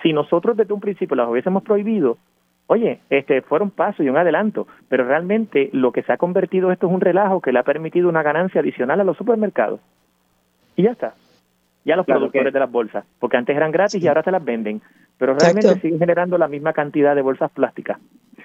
[0.03, 2.18] Si nosotros desde un principio las hubiésemos prohibido,
[2.66, 6.87] Oye, este fueron paso y un adelanto, pero realmente lo que se ha convertido esto
[6.87, 9.81] es un relajo que le ha permitido una ganancia adicional a los supermercados.
[10.77, 11.14] Y ya está.
[11.85, 14.81] Ya los productores de las bolsas, porque antes eran gratis y ahora se las venden,
[15.18, 17.98] pero realmente siguen generando la misma cantidad de bolsas plásticas.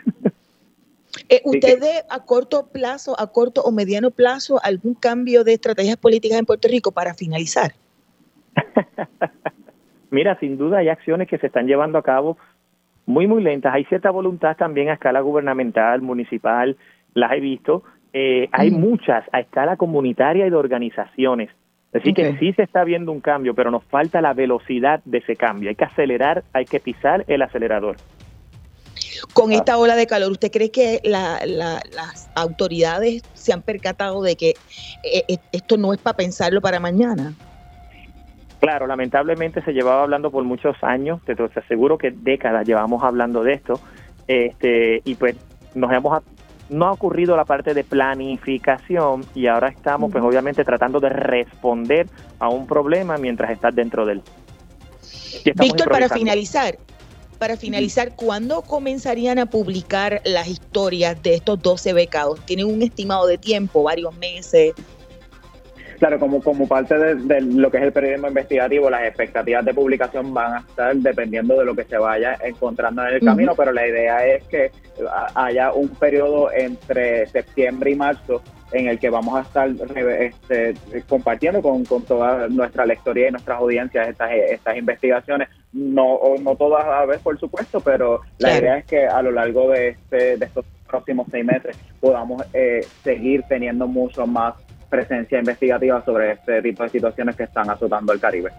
[1.27, 5.97] Eh, ¿Usted ve a corto plazo, a corto o mediano plazo, algún cambio de estrategias
[5.97, 7.73] políticas en Puerto Rico para finalizar?
[10.11, 12.37] Mira, sin duda hay acciones que se están llevando a cabo
[13.09, 13.73] muy, muy lentas.
[13.73, 16.77] Hay cierta voluntad también a escala gubernamental, municipal,
[17.15, 17.81] las he visto.
[18.13, 21.49] Eh, hay muchas a escala comunitaria y de organizaciones.
[21.91, 25.35] Así que sí se está viendo un cambio, pero nos falta la velocidad de ese
[25.35, 25.69] cambio.
[25.69, 27.95] Hay que acelerar, hay que pisar el acelerador.
[29.33, 34.49] Con esta ola de calor, ¿usted cree que las autoridades se han percatado de que
[35.03, 37.33] eh, eh, esto no es para pensarlo para mañana?
[38.59, 43.53] Claro, lamentablemente se llevaba hablando por muchos años, te, aseguro que décadas llevamos hablando de
[43.53, 43.79] esto,
[44.27, 45.35] este, y pues
[45.75, 46.21] nos hemos
[46.69, 52.07] no ha ocurrido la parte de planificación y ahora estamos pues obviamente tratando de responder
[52.37, 54.21] a un problema mientras estás dentro de él.
[55.55, 56.77] Víctor, para finalizar,
[57.39, 62.39] para finalizar, ¿cuándo comenzarían a publicar las historias de estos 12 becados?
[62.45, 64.73] ¿Tienen un estimado de tiempo, varios meses?
[65.99, 70.33] Claro, como, como parte de, lo que es el periodismo investigativo, las expectativas de publicación
[70.33, 73.85] van a estar dependiendo de lo que se vaya encontrando en el camino, pero la
[73.85, 74.71] idea es que
[75.35, 79.69] haya un periodo entre septiembre y marzo en el que vamos a estar
[80.19, 80.73] este,
[81.09, 85.49] compartiendo con, toda nuestra lectoría y nuestras audiencias estas, estas investigaciones.
[85.73, 89.31] No, no todas a la vez, por supuesto, pero la idea es que a lo
[89.31, 94.55] largo de, este, de estos próximos seis meses podamos eh, seguir teniendo mucho más
[94.89, 98.51] presencia investigativa sobre este tipo de situaciones que están azotando el Caribe.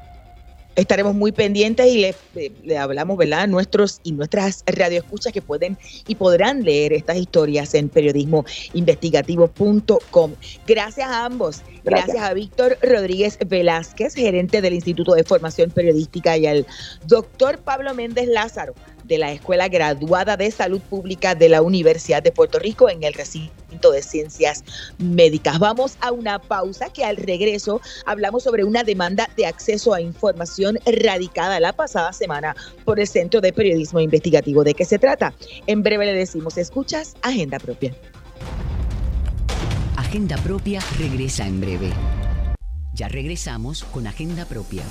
[0.76, 2.14] Estaremos muy pendientes y le,
[2.62, 7.74] le, hablamos, ¿verdad?, a nuestros y nuestras radioescuchas que pueden y podrán leer estas historias
[7.74, 10.34] en periodismoinvestigativo.com.
[10.66, 11.62] Gracias a ambos.
[11.82, 12.14] Gracias.
[12.14, 16.64] Gracias a Víctor Rodríguez Velázquez, gerente del Instituto de Formación Periodística, y al
[17.04, 22.30] doctor Pablo Méndez Lázaro, de la Escuela Graduada de Salud Pública de la Universidad de
[22.30, 24.64] Puerto Rico en el recinto de Ciencias
[24.98, 25.58] Médicas.
[25.58, 30.78] Vamos a una pausa que al regreso hablamos sobre una demanda de acceso a información
[30.84, 32.54] radicada la pasada semana
[32.84, 34.64] por el Centro de Periodismo Investigativo.
[34.64, 35.32] ¿De qué se trata?
[35.66, 37.94] En breve le decimos, escuchas Agenda Propia.
[39.96, 41.90] Agenda Propia regresa en breve.
[42.94, 44.82] Ya regresamos con Agenda Propia.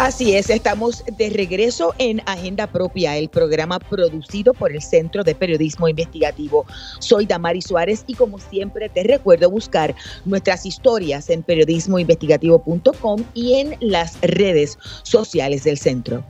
[0.00, 5.34] Así es, estamos de regreso en Agenda Propia, el programa producido por el Centro de
[5.34, 6.64] Periodismo Investigativo.
[7.00, 13.76] Soy Damari Suárez y como siempre te recuerdo buscar nuestras historias en periodismoinvestigativo.com y en
[13.80, 16.24] las redes sociales del centro.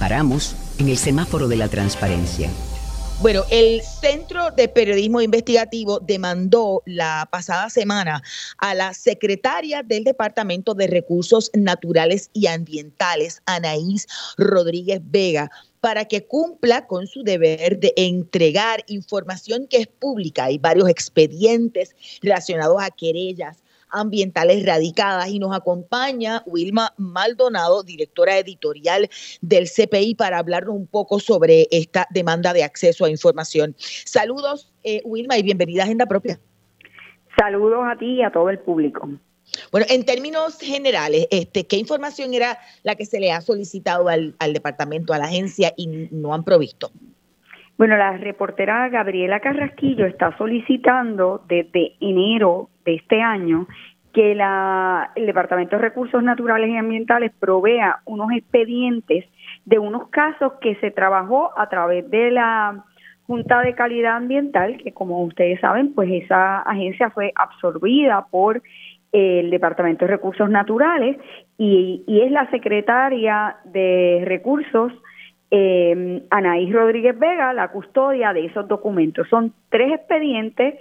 [0.00, 2.48] Paramos en el semáforo de la transparencia.
[3.22, 8.20] Bueno, el Centro de Periodismo Investigativo demandó la pasada semana
[8.58, 16.26] a la secretaria del Departamento de Recursos Naturales y Ambientales, Anaís Rodríguez Vega, para que
[16.26, 20.46] cumpla con su deber de entregar información que es pública.
[20.46, 23.61] Hay varios expedientes relacionados a querellas
[23.92, 29.08] ambientales radicadas y nos acompaña Wilma Maldonado, directora editorial
[29.40, 33.74] del CPI, para hablarnos un poco sobre esta demanda de acceso a información.
[33.78, 36.38] Saludos, eh, Wilma, y bienvenida a Agenda Propia.
[37.38, 39.08] Saludos a ti y a todo el público.
[39.70, 44.34] Bueno, en términos generales, este, ¿qué información era la que se le ha solicitado al,
[44.38, 46.90] al departamento, a la agencia y no han provisto?
[47.78, 53.66] Bueno, la reportera Gabriela Carrasquillo está solicitando desde enero de este año
[54.12, 59.24] que la, el Departamento de Recursos Naturales y Ambientales provea unos expedientes
[59.64, 62.84] de unos casos que se trabajó a través de la
[63.26, 68.62] Junta de Calidad Ambiental, que como ustedes saben, pues esa agencia fue absorbida por
[69.12, 71.16] el Departamento de Recursos Naturales
[71.56, 74.92] y, y es la secretaria de Recursos
[75.54, 79.28] eh, Anaís Rodríguez Vega la custodia de esos documentos.
[79.28, 80.76] Son tres expedientes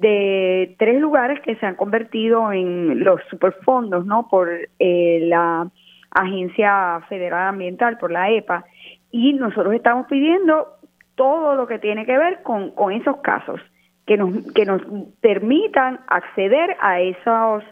[0.00, 4.28] de tres lugares que se han convertido en los superfondos, ¿no?
[4.28, 5.68] Por eh, la
[6.10, 8.64] Agencia Federal Ambiental, por la EPA,
[9.10, 10.66] y nosotros estamos pidiendo
[11.14, 13.60] todo lo que tiene que ver con, con esos casos,
[14.06, 14.82] que nos, que nos
[15.20, 17.62] permitan acceder a esos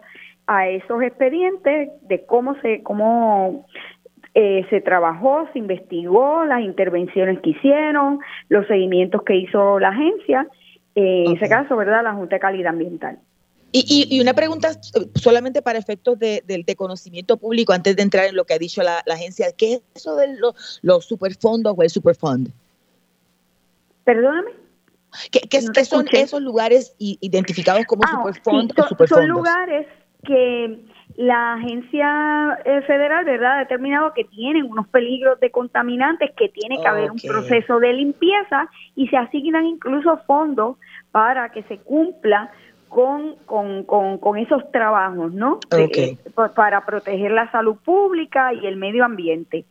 [0.47, 3.67] a esos expedientes de cómo se cómo
[4.35, 10.47] eh, se trabajó, se investigó las intervenciones que hicieron, los seguimientos que hizo la agencia,
[10.95, 12.03] en ese caso, ¿verdad?
[12.03, 13.19] La Junta de Calidad Ambiental.
[13.73, 14.73] Y, y, una pregunta
[15.15, 18.99] solamente para efectos de, conocimiento público, antes de entrar en lo que ha dicho la,
[19.09, 20.37] agencia, ¿qué es eso de
[20.83, 22.51] los, superfondos o el superfund?
[24.03, 24.51] Perdóname.
[25.31, 29.09] ¿Qué, son esos lugares identificados como ah, superfund o superfondos?
[29.09, 29.87] Son lugares
[30.25, 30.85] que
[31.17, 36.81] la agencia eh, federal, ¿verdad?, ha determinado que tienen unos peligros de contaminantes, que tiene
[36.81, 40.77] que haber un proceso de limpieza y se asignan incluso fondos
[41.11, 42.51] para que se cumpla
[42.89, 45.61] con, con, con, esos trabajos, ¿no?
[45.77, 46.17] Eh,
[46.57, 49.65] para proteger la salud pública y el medio ambiente.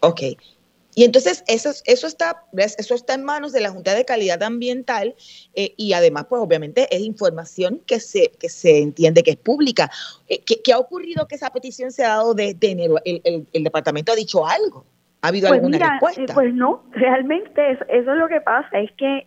[0.00, 0.20] Ok.
[0.94, 5.14] Y entonces eso, eso, está, eso está en manos de la Junta de Calidad Ambiental
[5.54, 9.90] eh, y además, pues obviamente es información que se, que se entiende que es pública.
[10.28, 12.96] Eh, ¿qué, ha ocurrido que esa petición se ha dado desde enero?
[13.04, 14.84] ¿El, el, departamento ha dicho algo?
[15.22, 16.22] ¿Ha habido pues alguna mira, respuesta?
[16.22, 19.26] Eh, pues no, realmente eso, eso, es lo que pasa, es que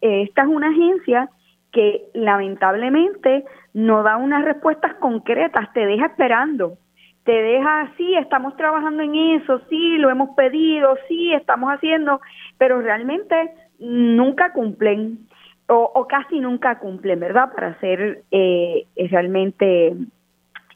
[0.00, 1.30] esta es una agencia
[1.70, 6.78] que lamentablemente no da unas respuestas concretas, te deja esperando
[7.24, 12.20] te deja así, estamos trabajando en eso, sí, lo hemos pedido, sí, estamos haciendo,
[12.58, 15.26] pero realmente nunca cumplen
[15.66, 17.50] o, casi nunca cumplen, ¿verdad?
[17.54, 19.94] Para ser eh, realmente,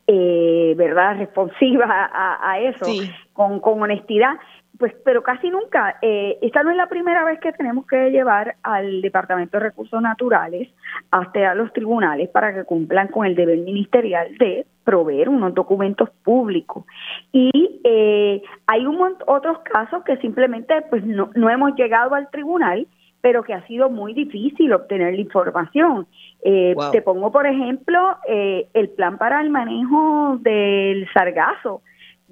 [0.06, 1.16] eh, ¿verdad?
[1.18, 2.86] Responsiva a, eso,
[3.34, 4.36] con, con honestidad
[4.78, 5.96] pues, pero casi nunca.
[6.00, 10.00] Eh, esta no es la primera vez que tenemos que llevar al Departamento de Recursos
[10.00, 10.68] Naturales
[11.10, 16.10] hasta a los tribunales para que cumplan con el deber ministerial de proveer unos documentos
[16.22, 16.84] públicos.
[17.32, 22.86] Y eh, hay un otros casos que simplemente pues no, no hemos llegado al tribunal
[23.20, 26.06] pero que ha sido muy difícil obtener la información.
[26.42, 31.82] Eh, te pongo, por ejemplo, eh, el plan para el manejo del sargazo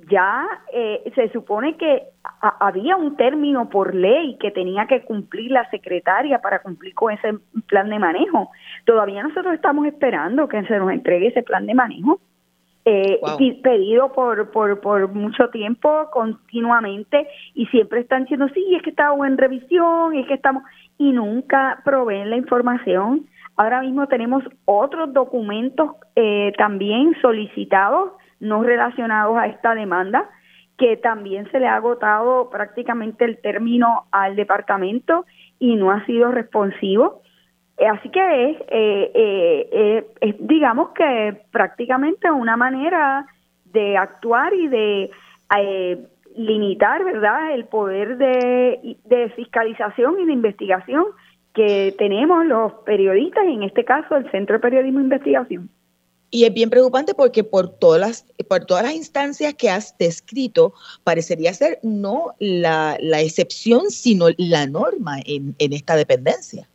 [0.09, 2.05] ya eh, se supone que
[2.40, 7.38] había un término por ley que tenía que cumplir la secretaria para cumplir con ese
[7.66, 8.51] plan de manejo.
[8.85, 12.21] Todavía nosotros estamos esperando que se nos entregue ese plan de manejo.
[12.88, 13.19] Eh,
[13.64, 19.27] pedido por, por, por mucho tiempo continuamente y siempre están diciendo sí es que estamos
[19.27, 20.62] en revisión es que estamos
[20.97, 29.37] y nunca proveen la información ahora mismo tenemos otros documentos eh, también solicitados no relacionados
[29.38, 30.29] a esta demanda,
[30.79, 35.25] que también se le ha agotado prácticamente el término al departamento
[35.59, 37.22] y no ha sido responsivo.
[37.79, 43.27] Eh, así que es, eh, eh, es, digamos que prácticamente una manera
[43.64, 45.11] de actuar y de
[46.37, 51.05] limitar, ¿verdad?, el poder de, de fiscalización y de investigación
[51.55, 55.70] que tenemos los periodistas y en este caso el Centro de Periodismo e Investigación.
[56.31, 60.75] Y es bien preocupante porque por todas las, por todas las instancias que has descrito,
[61.05, 66.69] parecería ser no la, excepción, sino la norma en, esta dependencia.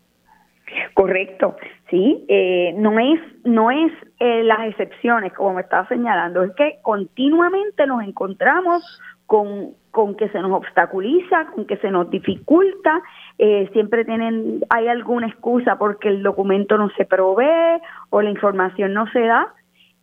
[0.94, 1.58] Correcto,
[1.90, 6.80] sí, eh, no es, no es eh, las excepciones, como me estaba señalando, es que
[6.82, 8.84] continuamente nos encontramos
[9.26, 13.02] con, con que se nos obstaculiza, con que se nos dificulta,
[13.38, 18.94] eh, siempre tienen, hay alguna excusa porque el documento no se provee o la información
[18.94, 19.54] no se da,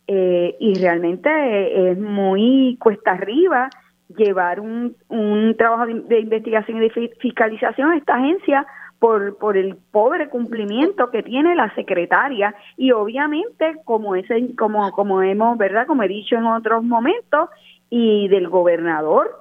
[0.07, 3.69] eh, y realmente es muy cuesta arriba
[4.15, 8.65] llevar un, un trabajo de, investigación y de fiscalización a esta agencia
[8.97, 12.55] por, por el pobre cumplimiento que tiene la secretaria.
[12.77, 17.49] Y obviamente como ese como como hemos verdad como he dicho en otros momentos
[17.89, 19.38] y del gobernador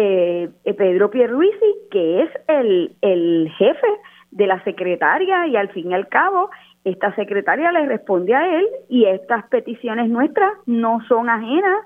[0.00, 3.88] eh, Pedro Pierluisi, que es el, el jefe
[4.30, 6.50] de la secretaria y al fin y al cabo
[6.84, 11.84] esta secretaria le responde a él y estas peticiones nuestras no son ajenas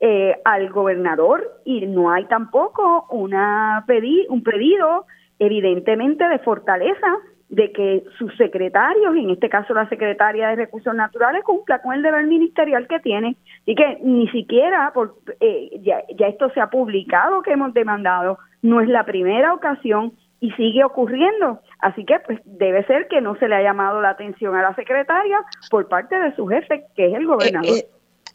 [0.00, 5.06] eh, al gobernador y no hay tampoco una pedi un pedido
[5.38, 7.16] evidentemente de fortaleza
[7.54, 12.02] de que sus secretarios, en este caso la secretaria de Recursos Naturales, cumpla con el
[12.02, 13.36] deber ministerial que tiene.
[13.64, 18.38] Y que ni siquiera, por, eh, ya, ya esto se ha publicado que hemos demandado,
[18.62, 21.60] no es la primera ocasión y sigue ocurriendo.
[21.78, 24.74] Así que pues debe ser que no se le ha llamado la atención a la
[24.74, 25.38] secretaria
[25.70, 27.68] por parte de su jefe, que es el gobernador.
[27.68, 27.88] Eh, eh,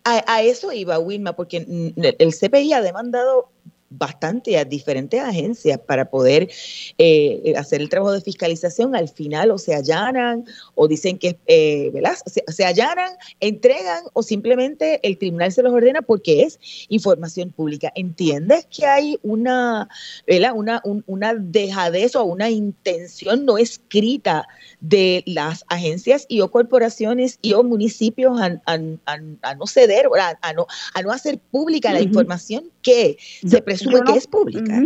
[0.05, 3.49] a, a, eso iba Wilma, porque el CPI ha demandado
[3.89, 6.49] bastante a diferentes agencias para poder
[6.97, 8.95] eh, hacer el trabajo de fiscalización.
[8.95, 12.15] Al final o se allanan o dicen que, eh, ¿verdad?
[12.47, 17.91] Se, allanan, entregan o simplemente el tribunal se los ordena porque es información pública.
[17.95, 19.89] ¿Entiendes que hay una,
[20.28, 20.54] ¿verdad?
[20.56, 24.47] Una, una dejadez o una intención no escrita
[24.80, 30.08] de las agencias y o corporaciones y o municipios a, no ceder,
[30.41, 34.82] a, no, a no hacer pública la información que se presume que es pública.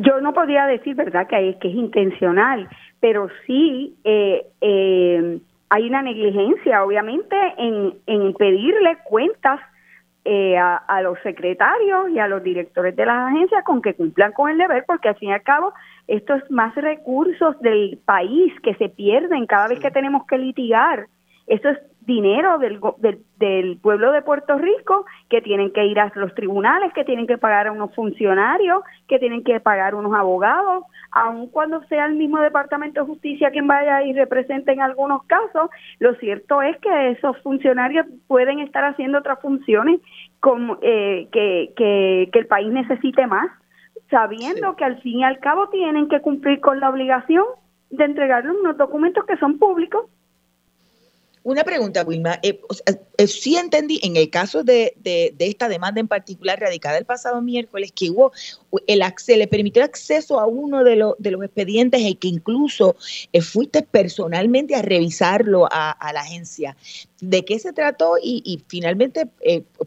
[0.00, 2.68] Yo no podría decir, ¿verdad?, que, hay, que es intencional,
[3.00, 9.60] pero sí eh, eh, hay una negligencia, obviamente, en, en pedirle cuentas
[10.24, 14.32] eh, a, a, los secretarios y a los directores de las agencias con que cumplan
[14.32, 15.72] con el deber, porque al fin y al cabo
[16.08, 21.06] esto es más recursos del país que se pierden cada vez que tenemos que litigar.
[21.46, 22.80] Eso es dinero del,
[23.38, 27.36] del, pueblo de Puerto Rico que tienen que ir a los tribunales, que tienen que
[27.36, 32.38] pagar a unos funcionarios, que tienen que pagar unos abogados, aun cuando sea el mismo
[32.38, 37.36] Departamento de Justicia quien vaya y represente en algunos casos, lo cierto es que esos
[37.42, 40.00] funcionarios pueden estar haciendo otras funciones
[40.38, 43.50] como, eh, que, que, el país necesite más,
[44.10, 47.44] sabiendo que al fin y al cabo tienen que cumplir con la obligación
[47.90, 50.06] de entregarle unos documentos que son públicos
[51.46, 52.40] una pregunta, Wilma.
[52.42, 52.60] Eh,
[53.18, 54.96] eh, sí entendí, en el caso de,
[55.38, 58.32] esta demanda en particular radicada el pasado miércoles, que hubo
[58.88, 62.96] el se le permitió acceso a uno de, los de los expedientes y que incluso
[63.32, 66.76] eh, fuiste personalmente a revisarlo a, la agencia.
[67.20, 69.28] ¿De qué se trató y, finalmente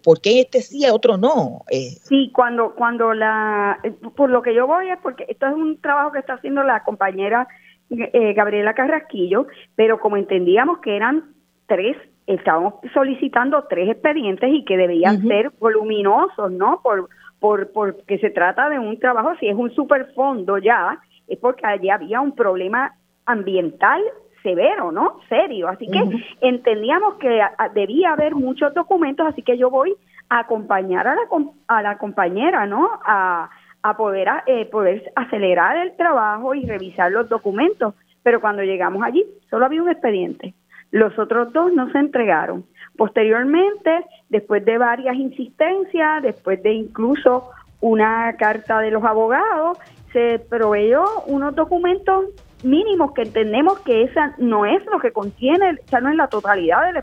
[0.02, 1.66] por qué este sí y otro no?
[1.70, 3.82] Sí, cuando, cuando la,
[4.16, 6.84] por lo que yo voy es porque esto es un trabajo que está haciendo la
[6.84, 7.50] compañera
[7.90, 11.39] Gabriela Carrasquillo, pero como entendíamos que eran
[11.70, 11.96] tres,
[12.28, 16.82] estábamos solicitando tres expedientes y que debían ser voluminosos, ¿no?
[16.84, 17.08] Por,
[17.40, 21.90] por, porque se trata de un trabajo, si es un superfondo ya, es porque allí
[21.90, 22.94] había un problema
[23.26, 24.02] ambiental
[24.44, 25.20] severo, ¿no?
[25.30, 25.70] Serio.
[25.70, 26.02] Así que
[26.42, 27.42] entendíamos que
[27.74, 29.96] debía haber muchos documentos, así que yo voy
[30.30, 31.22] a acompañar a la,
[31.68, 32.90] a la compañera, ¿no?
[33.06, 33.50] A,
[33.82, 37.94] a poder, eh, poder acelerar el trabajo y revisar los documentos.
[38.24, 40.54] Pero cuando llegamos allí, solo había un expediente.
[40.92, 42.66] Los otros dos no se entregaron.
[42.98, 47.50] Posteriormente, después de varias insistencias, después de incluso
[47.80, 49.78] una carta de los abogados,
[50.12, 52.26] se proveyó unos documentos
[52.64, 56.94] mínimos que entendemos que esa no es lo que contiene, esa no es la totalidad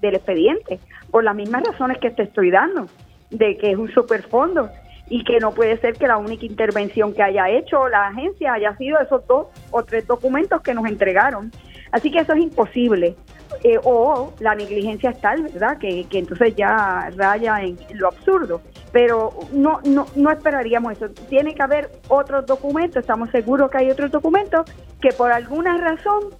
[0.00, 0.78] del expediente,
[1.10, 2.86] por las mismas razones que te estoy dando,
[3.30, 4.68] de que es un superfondo
[5.08, 8.76] y que no puede ser que la única intervención que haya hecho la agencia haya
[8.76, 11.50] sido esos dos o tres documentos que nos entregaron.
[11.90, 13.16] Así que eso es imposible.
[13.62, 15.76] Eh, o la negligencia es tal, ¿verdad?
[15.78, 18.62] Que, que entonces ya raya en lo absurdo.
[18.90, 21.10] Pero no, no, no esperaríamos eso.
[21.28, 24.64] Tiene que haber otros documentos, estamos seguros que hay otros documentos
[25.00, 26.30] que por alguna razón,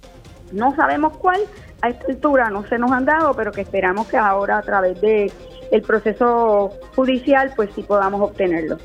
[0.51, 1.41] no sabemos cuál,
[1.81, 4.99] a esta altura no se nos han dado, pero que esperamos que ahora a través
[5.01, 5.31] de
[5.71, 8.77] el proceso judicial, pues sí podamos obtenerlo.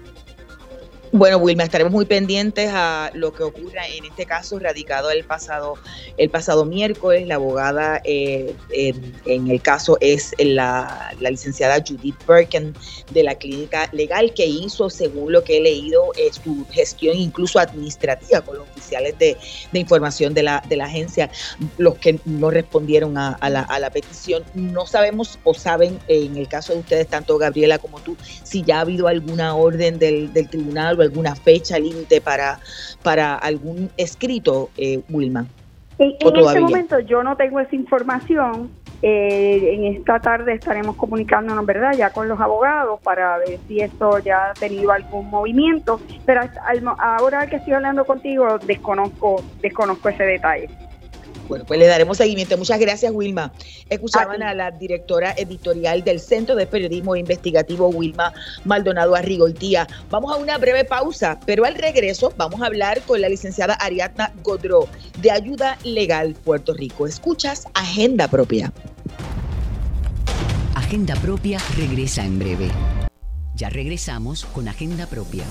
[1.12, 5.74] Bueno, Wilma, estaremos muy pendientes a lo que ocurra en este caso radicado el pasado,
[6.16, 7.26] el pasado miércoles.
[7.28, 12.74] La abogada eh, en, el caso es la, licenciada Judith Birken
[13.12, 17.60] de la clínica legal que hizo, según lo que he leído, eh, su gestión incluso
[17.60, 19.36] administrativa con los oficiales de,
[19.74, 21.30] información de la, de la agencia,
[21.78, 24.42] los que no respondieron a, la, petición.
[24.54, 28.78] No sabemos o saben, en el caso de ustedes, tanto Gabriela como tú, si ya
[28.78, 32.58] ha habido alguna orden del, del tribunal alguna fecha límite para,
[33.02, 35.46] para algún escrito, eh, Wilma?
[35.98, 38.70] En, este momento yo no tengo esa información.
[39.02, 41.92] Eh, en esta tarde estaremos comunicándonos, ¿verdad?
[41.96, 46.00] Ya con los abogados para ver si esto ya ha tenido algún movimiento.
[46.24, 46.42] Pero
[46.98, 50.68] ahora que estoy hablando contigo, desconozco, desconozco ese detalle.
[51.48, 52.56] Bueno, pues le daremos seguimiento.
[52.58, 53.52] Muchas gracias, Wilma.
[53.88, 58.32] Escuchaban a la directora editorial del Centro de Periodismo Investigativo, Wilma
[58.64, 59.86] Maldonado Arrigoltía.
[60.10, 64.32] Vamos a una breve pausa, pero al regreso vamos a hablar con la licenciada Ariadna
[64.42, 64.88] Godró
[65.20, 67.06] de Ayuda Legal Puerto Rico.
[67.06, 68.72] Escuchas Agenda Propia.
[70.74, 72.68] Agenda Propia regresa en breve.
[73.54, 75.44] Ya regresamos con Agenda Propia.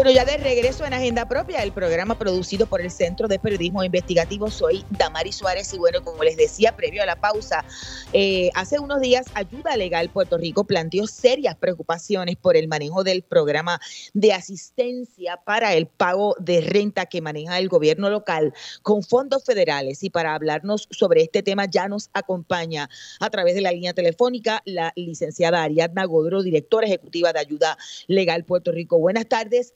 [0.00, 3.84] Bueno, ya de regreso en Agenda Propia, el programa producido por el Centro de Periodismo
[3.84, 7.66] Investigativo, soy Damari Suárez y bueno, como les decía previo a la pausa,
[8.14, 13.20] eh, hace unos días Ayuda Legal Puerto Rico planteó serias preocupaciones por el manejo del
[13.20, 13.78] programa
[14.14, 20.02] de asistencia para el pago de renta que maneja el gobierno local con fondos federales
[20.02, 22.88] y para hablarnos sobre este tema ya nos acompaña
[23.20, 27.76] a través de la línea telefónica la licenciada Ariadna Godro, directora ejecutiva de Ayuda
[28.06, 28.98] Legal Puerto Rico.
[28.98, 29.74] Buenas tardes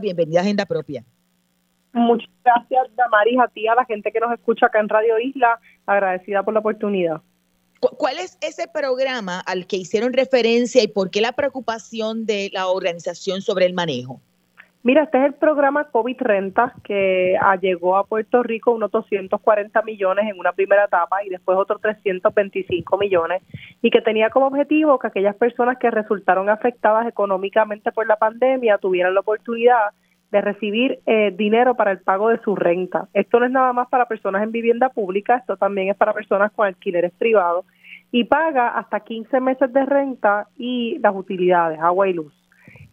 [0.00, 1.04] bienvenida a Agenda Propia.
[1.92, 5.60] Muchas gracias, Damaris, a ti, a la gente que nos escucha acá en Radio Isla,
[5.86, 7.22] agradecida por la oportunidad.
[7.80, 12.68] ¿Cuál es ese programa al que hicieron referencia y por qué la preocupación de la
[12.68, 14.20] organización sobre el manejo?
[14.84, 19.80] Mira, este es el programa COVID Renta que ah, llegó a Puerto Rico unos 240
[19.80, 23.42] millones en una primera etapa y después otros 325 millones
[23.80, 28.76] y que tenía como objetivo que aquellas personas que resultaron afectadas económicamente por la pandemia
[28.76, 29.92] tuvieran la oportunidad
[30.30, 33.08] de recibir eh, dinero para el pago de su renta.
[33.14, 36.52] Esto no es nada más para personas en vivienda pública, esto también es para personas
[36.52, 37.64] con alquileres privados
[38.12, 42.43] y paga hasta 15 meses de renta y las utilidades, agua y luz.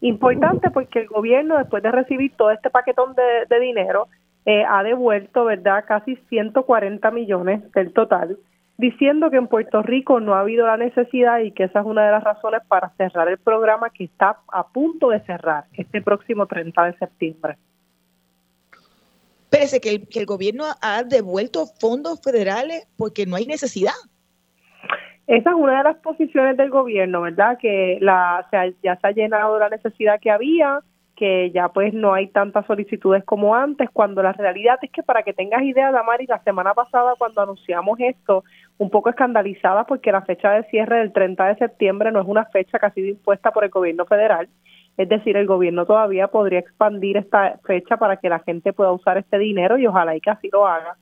[0.02, 4.08] Importante porque el gobierno, después de recibir todo este paquetón de, dinero,
[4.44, 8.36] eh, ha devuelto, ¿verdad?, casi 140 millones del total,
[8.78, 12.04] diciendo que en Puerto Rico no ha habido la necesidad y que esa es una
[12.04, 16.46] de las razones para cerrar el programa que está a punto de cerrar este próximo
[16.46, 17.56] 30 de septiembre.
[19.50, 23.92] Parece que el, que el gobierno ha devuelto fondos federales porque no hay necesidad.
[25.26, 27.56] Esa es una de las posiciones del gobierno, ¿verdad?
[27.58, 28.46] Que la,
[28.82, 30.80] ya se ha llenado la necesidad que había,
[31.14, 35.22] que ya pues no hay tantas solicitudes como antes, cuando la realidad es que para
[35.22, 38.42] que tengas idea, Damari, la semana pasada cuando anunciamos esto,
[38.78, 42.46] un poco escandalizada porque la fecha de cierre del 30 de septiembre no es una
[42.46, 44.48] fecha que ha sido impuesta por el gobierno federal,
[44.96, 49.16] es decir, el gobierno todavía podría expandir esta fecha para que la gente pueda usar
[49.18, 50.96] este dinero y ojalá y que así lo haga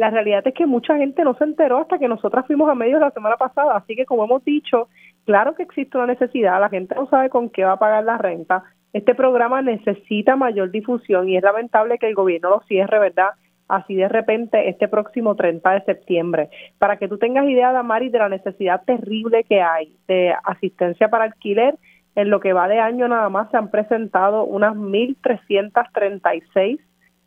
[0.00, 3.02] la realidad es que mucha gente no se enteró hasta que nosotras fuimos a medios
[3.02, 4.88] la semana pasada, así que como hemos dicho,
[5.26, 8.16] claro que existe una necesidad, la gente no sabe con qué va a pagar la
[8.16, 13.28] renta, este programa necesita mayor difusión y es lamentable que el gobierno lo cierre, ¿verdad?
[13.68, 16.48] Así de repente este próximo 30 de septiembre.
[16.78, 21.24] Para que tú tengas idea, Damari, de la necesidad terrible que hay de asistencia para
[21.24, 21.74] alquiler,
[22.14, 26.78] en lo que va de año nada más se han presentado unas 1.336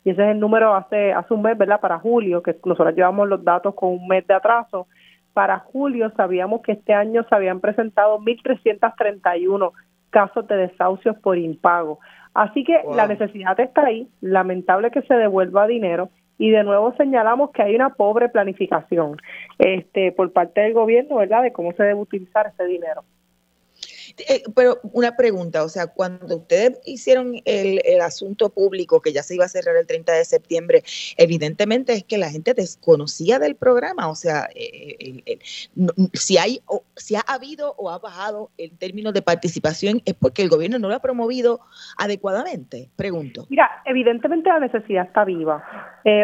[0.04, 1.80] y ese es el número hace, hace un mes, ¿verdad?
[1.80, 4.86] Para julio, que nosotros llevamos los datos con un mes de atraso.
[5.32, 9.72] Para julio sabíamos que este año se habían presentado 1.331
[10.10, 11.98] casos de desahucios por impago.
[12.34, 17.50] Así que la necesidad está ahí, lamentable que se devuelva dinero y de nuevo señalamos
[17.52, 19.16] que hay una pobre planificación
[19.58, 23.04] este por parte del gobierno, ¿verdad?, de cómo se debe utilizar ese dinero.
[24.18, 29.34] Eh, pero una pregunta, o sea, cuando ustedes hicieron el, asunto público que ya se
[29.34, 30.82] iba a cerrar el 30 de septiembre,
[31.16, 35.38] evidentemente es que la gente desconocía del programa, o sea, eh, eh,
[36.12, 36.60] si hay
[36.96, 40.88] si ha habido o ha bajado en términos de participación es porque el gobierno no
[40.88, 41.60] lo ha promovido
[41.98, 43.46] adecuadamente, pregunto.
[43.48, 45.64] Mira, evidentemente la necesidad está viva.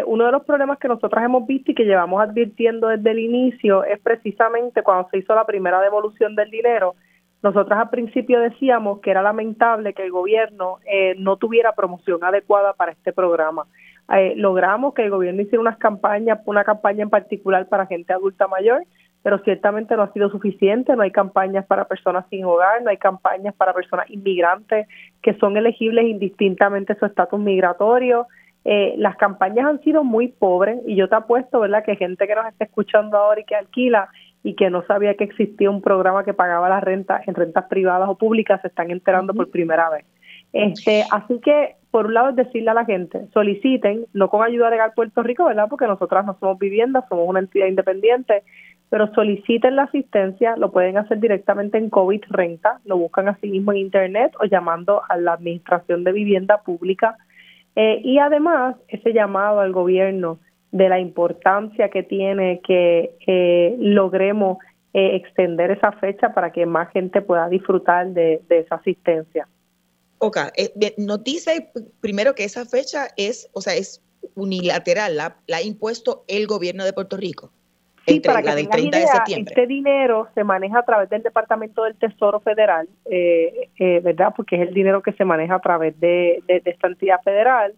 [0.05, 3.83] uno de los problemas que nosotros hemos visto y que llevamos advirtiendo desde el inicio
[3.83, 6.95] es precisamente cuando se hizo la primera devolución del dinero,
[7.43, 12.73] nosotros al principio decíamos que era lamentable que el gobierno eh, no tuviera promoción adecuada
[12.73, 13.65] para este programa.
[14.13, 18.47] Eh, logramos que el gobierno hiciera unas campañas, una campaña en particular para gente adulta
[18.47, 18.83] mayor,
[19.23, 22.97] pero ciertamente no ha sido suficiente, no hay campañas para personas sin hogar, no hay
[22.97, 24.87] campañas para personas inmigrantes
[25.21, 28.27] que son elegibles indistintamente su estatus migratorio.
[28.65, 32.35] Eh, las campañas han sido muy pobres y yo te apuesto, ¿verdad?, que gente que
[32.35, 34.09] nos está escuchando ahora y que alquila
[34.43, 38.09] y que no sabía que existía un programa que pagaba la renta en rentas privadas
[38.09, 40.05] o públicas se están enterando por primera vez.
[40.53, 44.69] Este, así que, por un lado, es decirle a la gente, soliciten, no con ayuda
[44.69, 45.67] legal Puerto Rico, ¿verdad?
[45.69, 48.43] Porque nosotras no somos viviendas, somos una entidad independiente,
[48.89, 53.71] pero soliciten la asistencia, lo pueden hacer directamente en COVID Renta, lo buscan así mismo
[53.71, 57.15] en Internet o llamando a la Administración de Vivienda Pública.
[57.77, 60.39] Eh, y además, ese llamado al gobierno
[60.71, 64.57] de la importancia que tiene que eh, logremos
[64.93, 69.47] eh, extender esa fecha para que más gente pueda disfrutar de esa asistencia.
[70.23, 74.03] Ok, eh, nos dice primero que esa fecha es, o sea, es
[74.35, 77.51] unilateral, la, ha impuesto el gobierno de Puerto Rico.
[78.05, 79.51] Sí, para la del 30 de septiembre.
[79.51, 84.31] Este dinero se maneja a través del Departamento del Tesoro Federal, eh, eh, ¿verdad?
[84.37, 87.73] Porque es el dinero que se maneja a través de, esta entidad federal.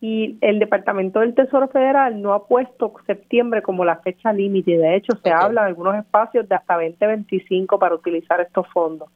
[0.00, 4.76] Y el Departamento del Tesoro Federal no ha puesto septiembre como la fecha límite.
[4.76, 9.08] De hecho, se habla en algunos espacios de hasta 2025 para utilizar estos fondos.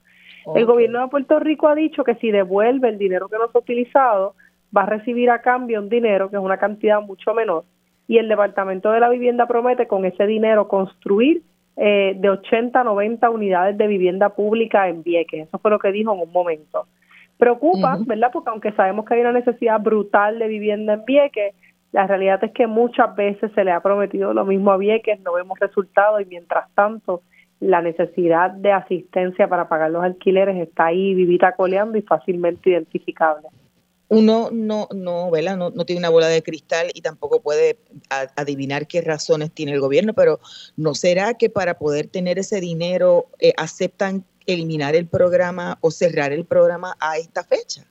[0.55, 3.59] El gobierno de Puerto Rico ha dicho que si devuelve el dinero que no se
[3.59, 4.35] ha utilizado,
[4.74, 7.64] va a recibir a cambio un dinero que es una cantidad mucho menor.
[8.09, 11.43] Y el Departamento de la Vivienda promete con ese dinero construir
[11.76, 15.49] eh, de 80 a 90 unidades de vivienda pública en Vieques.
[15.49, 16.87] Eso fue lo que dijo en un momento.
[17.41, 18.30] Preocupa, ¿verdad?
[18.32, 21.55] Porque aunque sabemos que hay una necesidad brutal de vivienda en Vieques,
[21.91, 25.32] la realidad es que muchas veces se le ha prometido lo mismo a Vieques, no
[25.32, 27.22] vemos resultados y mientras tanto
[27.59, 33.49] la necesidad de asistencia para pagar los alquileres está ahí vivita coleando y fácilmente identificable.
[34.09, 35.57] Uno no, no, ¿verdad?
[35.57, 37.78] No, no tiene una bola de cristal y tampoco puede
[38.36, 40.41] adivinar qué razones tiene el gobierno, pero
[40.76, 46.32] ¿no será que para poder tener ese dinero eh, aceptan eliminar el programa o cerrar
[46.32, 47.82] el programa a esta fecha?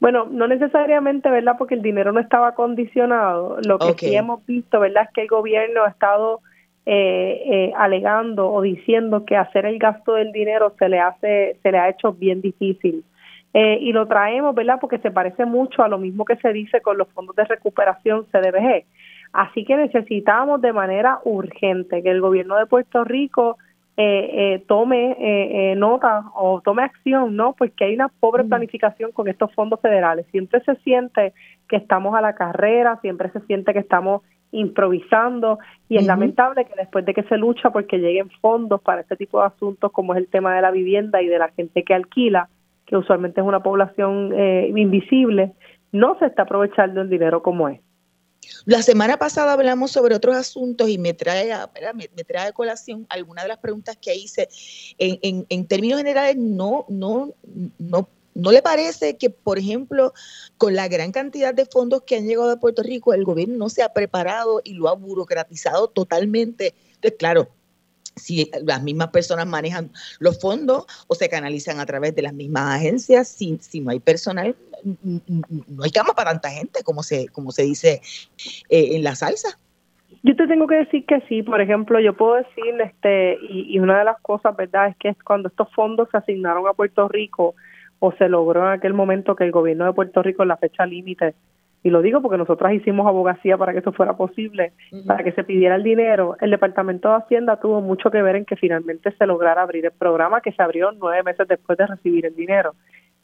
[0.00, 1.56] Bueno, no necesariamente, ¿verdad?
[1.58, 3.58] Porque el dinero no estaba condicionado.
[3.62, 5.04] Lo que sí hemos visto, ¿verdad?
[5.04, 6.40] Es que el gobierno ha estado
[6.86, 11.70] eh, eh, alegando o diciendo que hacer el gasto del dinero se le hace, se
[11.70, 13.04] le ha hecho bien difícil.
[13.52, 14.78] Eh, y lo traemos, ¿verdad?
[14.80, 18.24] Porque se parece mucho a lo mismo que se dice con los fondos de recuperación
[18.32, 18.84] CDBG.
[19.32, 23.58] Así que necesitamos de manera urgente que el gobierno de Puerto Rico
[23.96, 27.54] eh, tome nota o tome acción, ¿no?
[27.54, 28.48] Porque hay una pobre mm.
[28.48, 30.26] planificación con estos fondos federales.
[30.30, 31.34] Siempre se siente
[31.68, 34.22] que estamos a la carrera, siempre se siente que estamos
[34.52, 39.16] improvisando y es lamentable que después de que se lucha porque lleguen fondos para este
[39.16, 41.94] tipo de asuntos como es el tema de la vivienda y de la gente que
[41.94, 42.48] alquila,
[42.86, 45.52] que usualmente es una población eh, invisible,
[45.92, 47.80] no se está aprovechando el dinero como es.
[48.64, 51.52] La semana pasada hablamos sobre otros asuntos y me trae,
[51.94, 54.48] me, trae a colación algunas de las preguntas que hice.
[54.98, 57.34] En, términos generales, no, no,
[57.78, 60.14] no ¿No le parece que, por ejemplo,
[60.56, 63.68] con la gran cantidad de fondos que han llegado a Puerto Rico, el gobierno no
[63.68, 66.74] se ha preparado y lo ha burocratizado totalmente?
[67.18, 67.48] Claro,
[68.16, 72.76] si las mismas personas manejan los fondos o se canalizan a través de las mismas
[72.76, 74.56] agencias, si, si no hay personal,
[75.02, 78.00] no hay cama para tanta gente, como se, como se dice
[78.68, 79.58] eh, en la salsa.
[80.22, 83.78] Yo te tengo que decir que sí, por ejemplo, yo puedo decir, este, y, y
[83.78, 87.54] una de las cosas, ¿verdad?, es que cuando estos fondos se asignaron a Puerto Rico,
[88.00, 90.84] o se logró en aquel momento que el gobierno de Puerto Rico en la fecha
[90.86, 91.34] límite,
[91.82, 94.72] y lo digo porque nosotras hicimos abogacía para que eso fuera posible,
[95.06, 98.44] para que se pidiera el dinero, el Departamento de Hacienda tuvo mucho que ver en
[98.44, 102.26] que finalmente se lograra abrir el programa que se abrió nueve meses después de recibir
[102.26, 102.74] el dinero.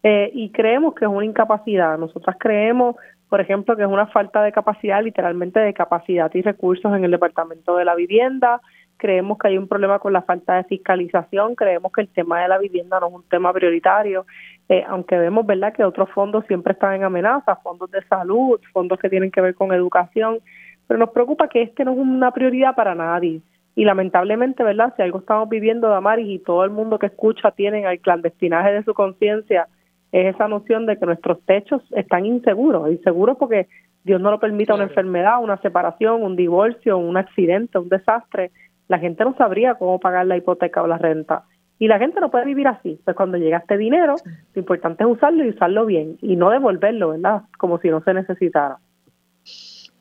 [0.02, 1.98] Eh, y creemos que es una incapacidad.
[1.98, 2.96] Nosotras creemos,
[3.28, 7.10] por ejemplo, que es una falta de capacidad, literalmente de capacidad y recursos en el
[7.10, 8.60] Departamento de la Vivienda,
[8.96, 12.48] creemos que hay un problema con la falta de fiscalización, creemos que el tema de
[12.48, 14.26] la vivienda no es un tema prioritario,
[14.68, 18.98] eh, aunque vemos verdad que otros fondos siempre están en amenaza, fondos de salud, fondos
[18.98, 20.38] que tienen que ver con educación,
[20.86, 23.40] pero nos preocupa que este no es una prioridad para nadie.
[23.74, 24.94] Y lamentablemente, ¿verdad?
[24.96, 28.82] Si algo estamos viviendo, Damaris, y todo el mundo que escucha tienen al clandestinaje de
[28.84, 29.68] su conciencia,
[30.12, 33.68] es esa noción de que nuestros techos están inseguros, inseguros porque
[34.02, 38.50] Dios no lo permita una enfermedad, una separación, un divorcio, un accidente, un desastre
[38.88, 41.44] la gente no sabría cómo pagar la hipoteca o la renta.
[41.78, 42.98] Y la gente no puede vivir así.
[43.04, 44.16] Pues cuando llega este dinero,
[44.54, 47.42] lo importante es usarlo y usarlo bien y no devolverlo, ¿verdad?
[47.58, 48.78] Como si no se necesitara.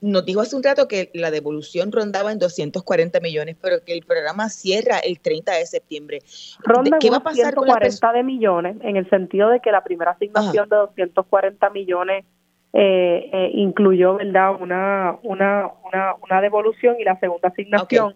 [0.02, 4.06] Nos dijo hace un rato que la devolución rondaba en 240 millones, pero que el
[4.06, 6.20] programa cierra el 30 de septiembre.
[6.64, 10.12] Ronda ¿Qué va a pasar con de millones, en el sentido de que la primera
[10.12, 12.26] asignación de 240 millones
[12.74, 14.62] eh, eh, incluyó, ¿verdad?
[14.62, 18.16] Una, una, una, una devolución y la segunda asignación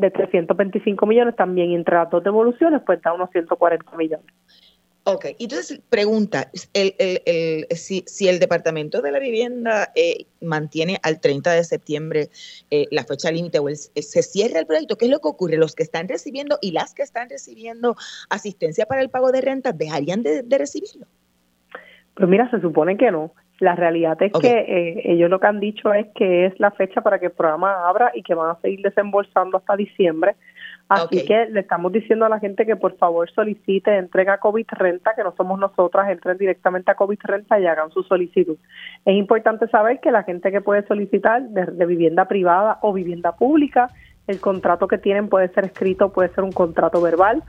[0.00, 4.26] de 325 millones también entre las dos devoluciones pues da unos 140 millones.
[5.04, 10.98] Ok, entonces pregunta, el, el, el, si, si, el Departamento de la Vivienda eh, mantiene
[11.02, 12.28] al 30 de septiembre
[12.70, 15.56] eh, la fecha límite o se cierra el proyecto, ¿qué es lo que ocurre?
[15.56, 17.96] Los que están recibiendo y las que están recibiendo
[18.28, 21.06] asistencia para el pago de renta, ¿dejarían de, recibirlo?
[22.14, 23.32] Pues mira, se supone que no.
[23.60, 27.02] La realidad es que eh, ellos lo que han dicho es que es la fecha
[27.02, 30.34] para que el programa abra y que van a seguir desembolsando hasta diciembre.
[30.88, 35.14] Así que le estamos diciendo a la gente que por favor solicite, entrega COVID Renta,
[35.14, 38.56] que no somos nosotras, entren directamente a COVID Renta y hagan su solicitud.
[39.04, 43.90] Es importante saber que la gente que puede solicitar de, vivienda privada o vivienda pública,
[44.26, 47.44] el contrato que tienen puede ser escrito, puede ser un contrato verbal.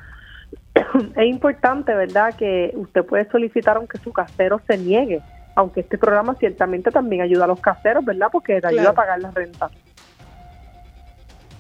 [0.76, 5.22] es importante, ¿verdad?, que usted puede solicitar aunque su casero se niegue,
[5.56, 9.20] aunque este programa ciertamente también ayuda a los caseros, ¿verdad?, porque te ayuda a pagar
[9.22, 9.70] la renta.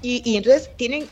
[0.03, 1.07] Y, entonces tienen,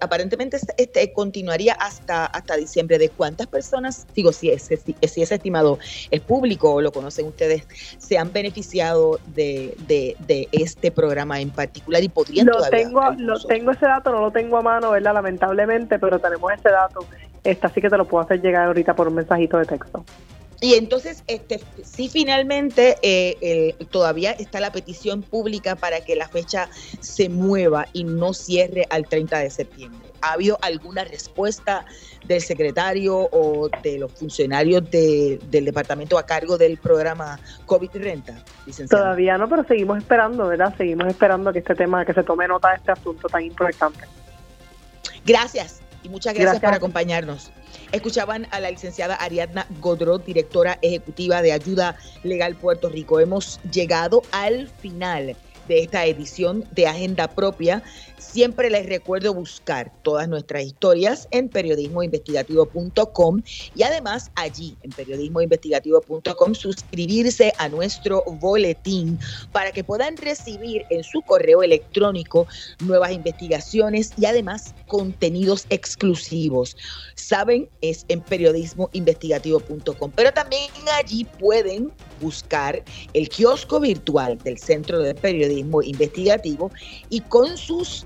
[0.00, 2.98] aparentemente este, este, continuaría hasta, hasta diciembre.
[2.98, 5.80] ¿De cuántas personas, digo, si ese, si ese estimado
[6.12, 7.66] es público o lo conocen ustedes,
[7.98, 13.72] se han beneficiado de, de, este programa en particular y podrían lo Tengo, lo tengo
[13.72, 15.14] ese dato, no lo tengo a mano, ¿verdad?
[15.14, 17.04] Lamentablemente, pero tenemos ese dato.
[17.42, 20.04] Esta, así que te lo puedo hacer llegar ahorita por un mensajito de texto.
[20.60, 26.68] Y entonces, este, sí, finalmente eh, todavía está la petición pública para que la fecha
[27.00, 30.08] se mueva y no cierre al 30 de septiembre.
[30.22, 31.84] ¿Ha habido alguna respuesta
[32.24, 38.42] del secretario o de los funcionarios del departamento a cargo del programa COVID Renta?
[38.88, 40.74] Todavía no, pero seguimos esperando, ¿verdad?
[40.76, 44.00] Seguimos esperando que este tema, que se tome nota de este asunto tan importante.
[45.24, 46.60] Gracias y muchas gracias.
[46.62, 47.50] por acompañarnos.
[47.90, 53.18] Escuchaban a la licenciada Ariadna Godró, directora ejecutiva de Ayuda Legal Puerto Rico.
[53.18, 55.36] Hemos llegado al final
[55.66, 57.82] de esta edición de Agenda Propia.
[58.18, 63.42] Siempre les recuerdo buscar todas nuestras historias en periodismoinvestigativo.com
[63.74, 69.18] y además allí en periodismoinvestigativo.com suscribirse a nuestro boletín
[69.52, 72.46] para que puedan recibir en su correo electrónico
[72.80, 76.74] nuevas investigaciones y además contenidos exclusivos.
[77.16, 85.14] Saben, es en periodismoinvestigativo.com, pero también allí pueden buscar el kiosco virtual del Centro de
[85.14, 86.70] Periodismo Investigativo
[87.10, 88.05] y con sus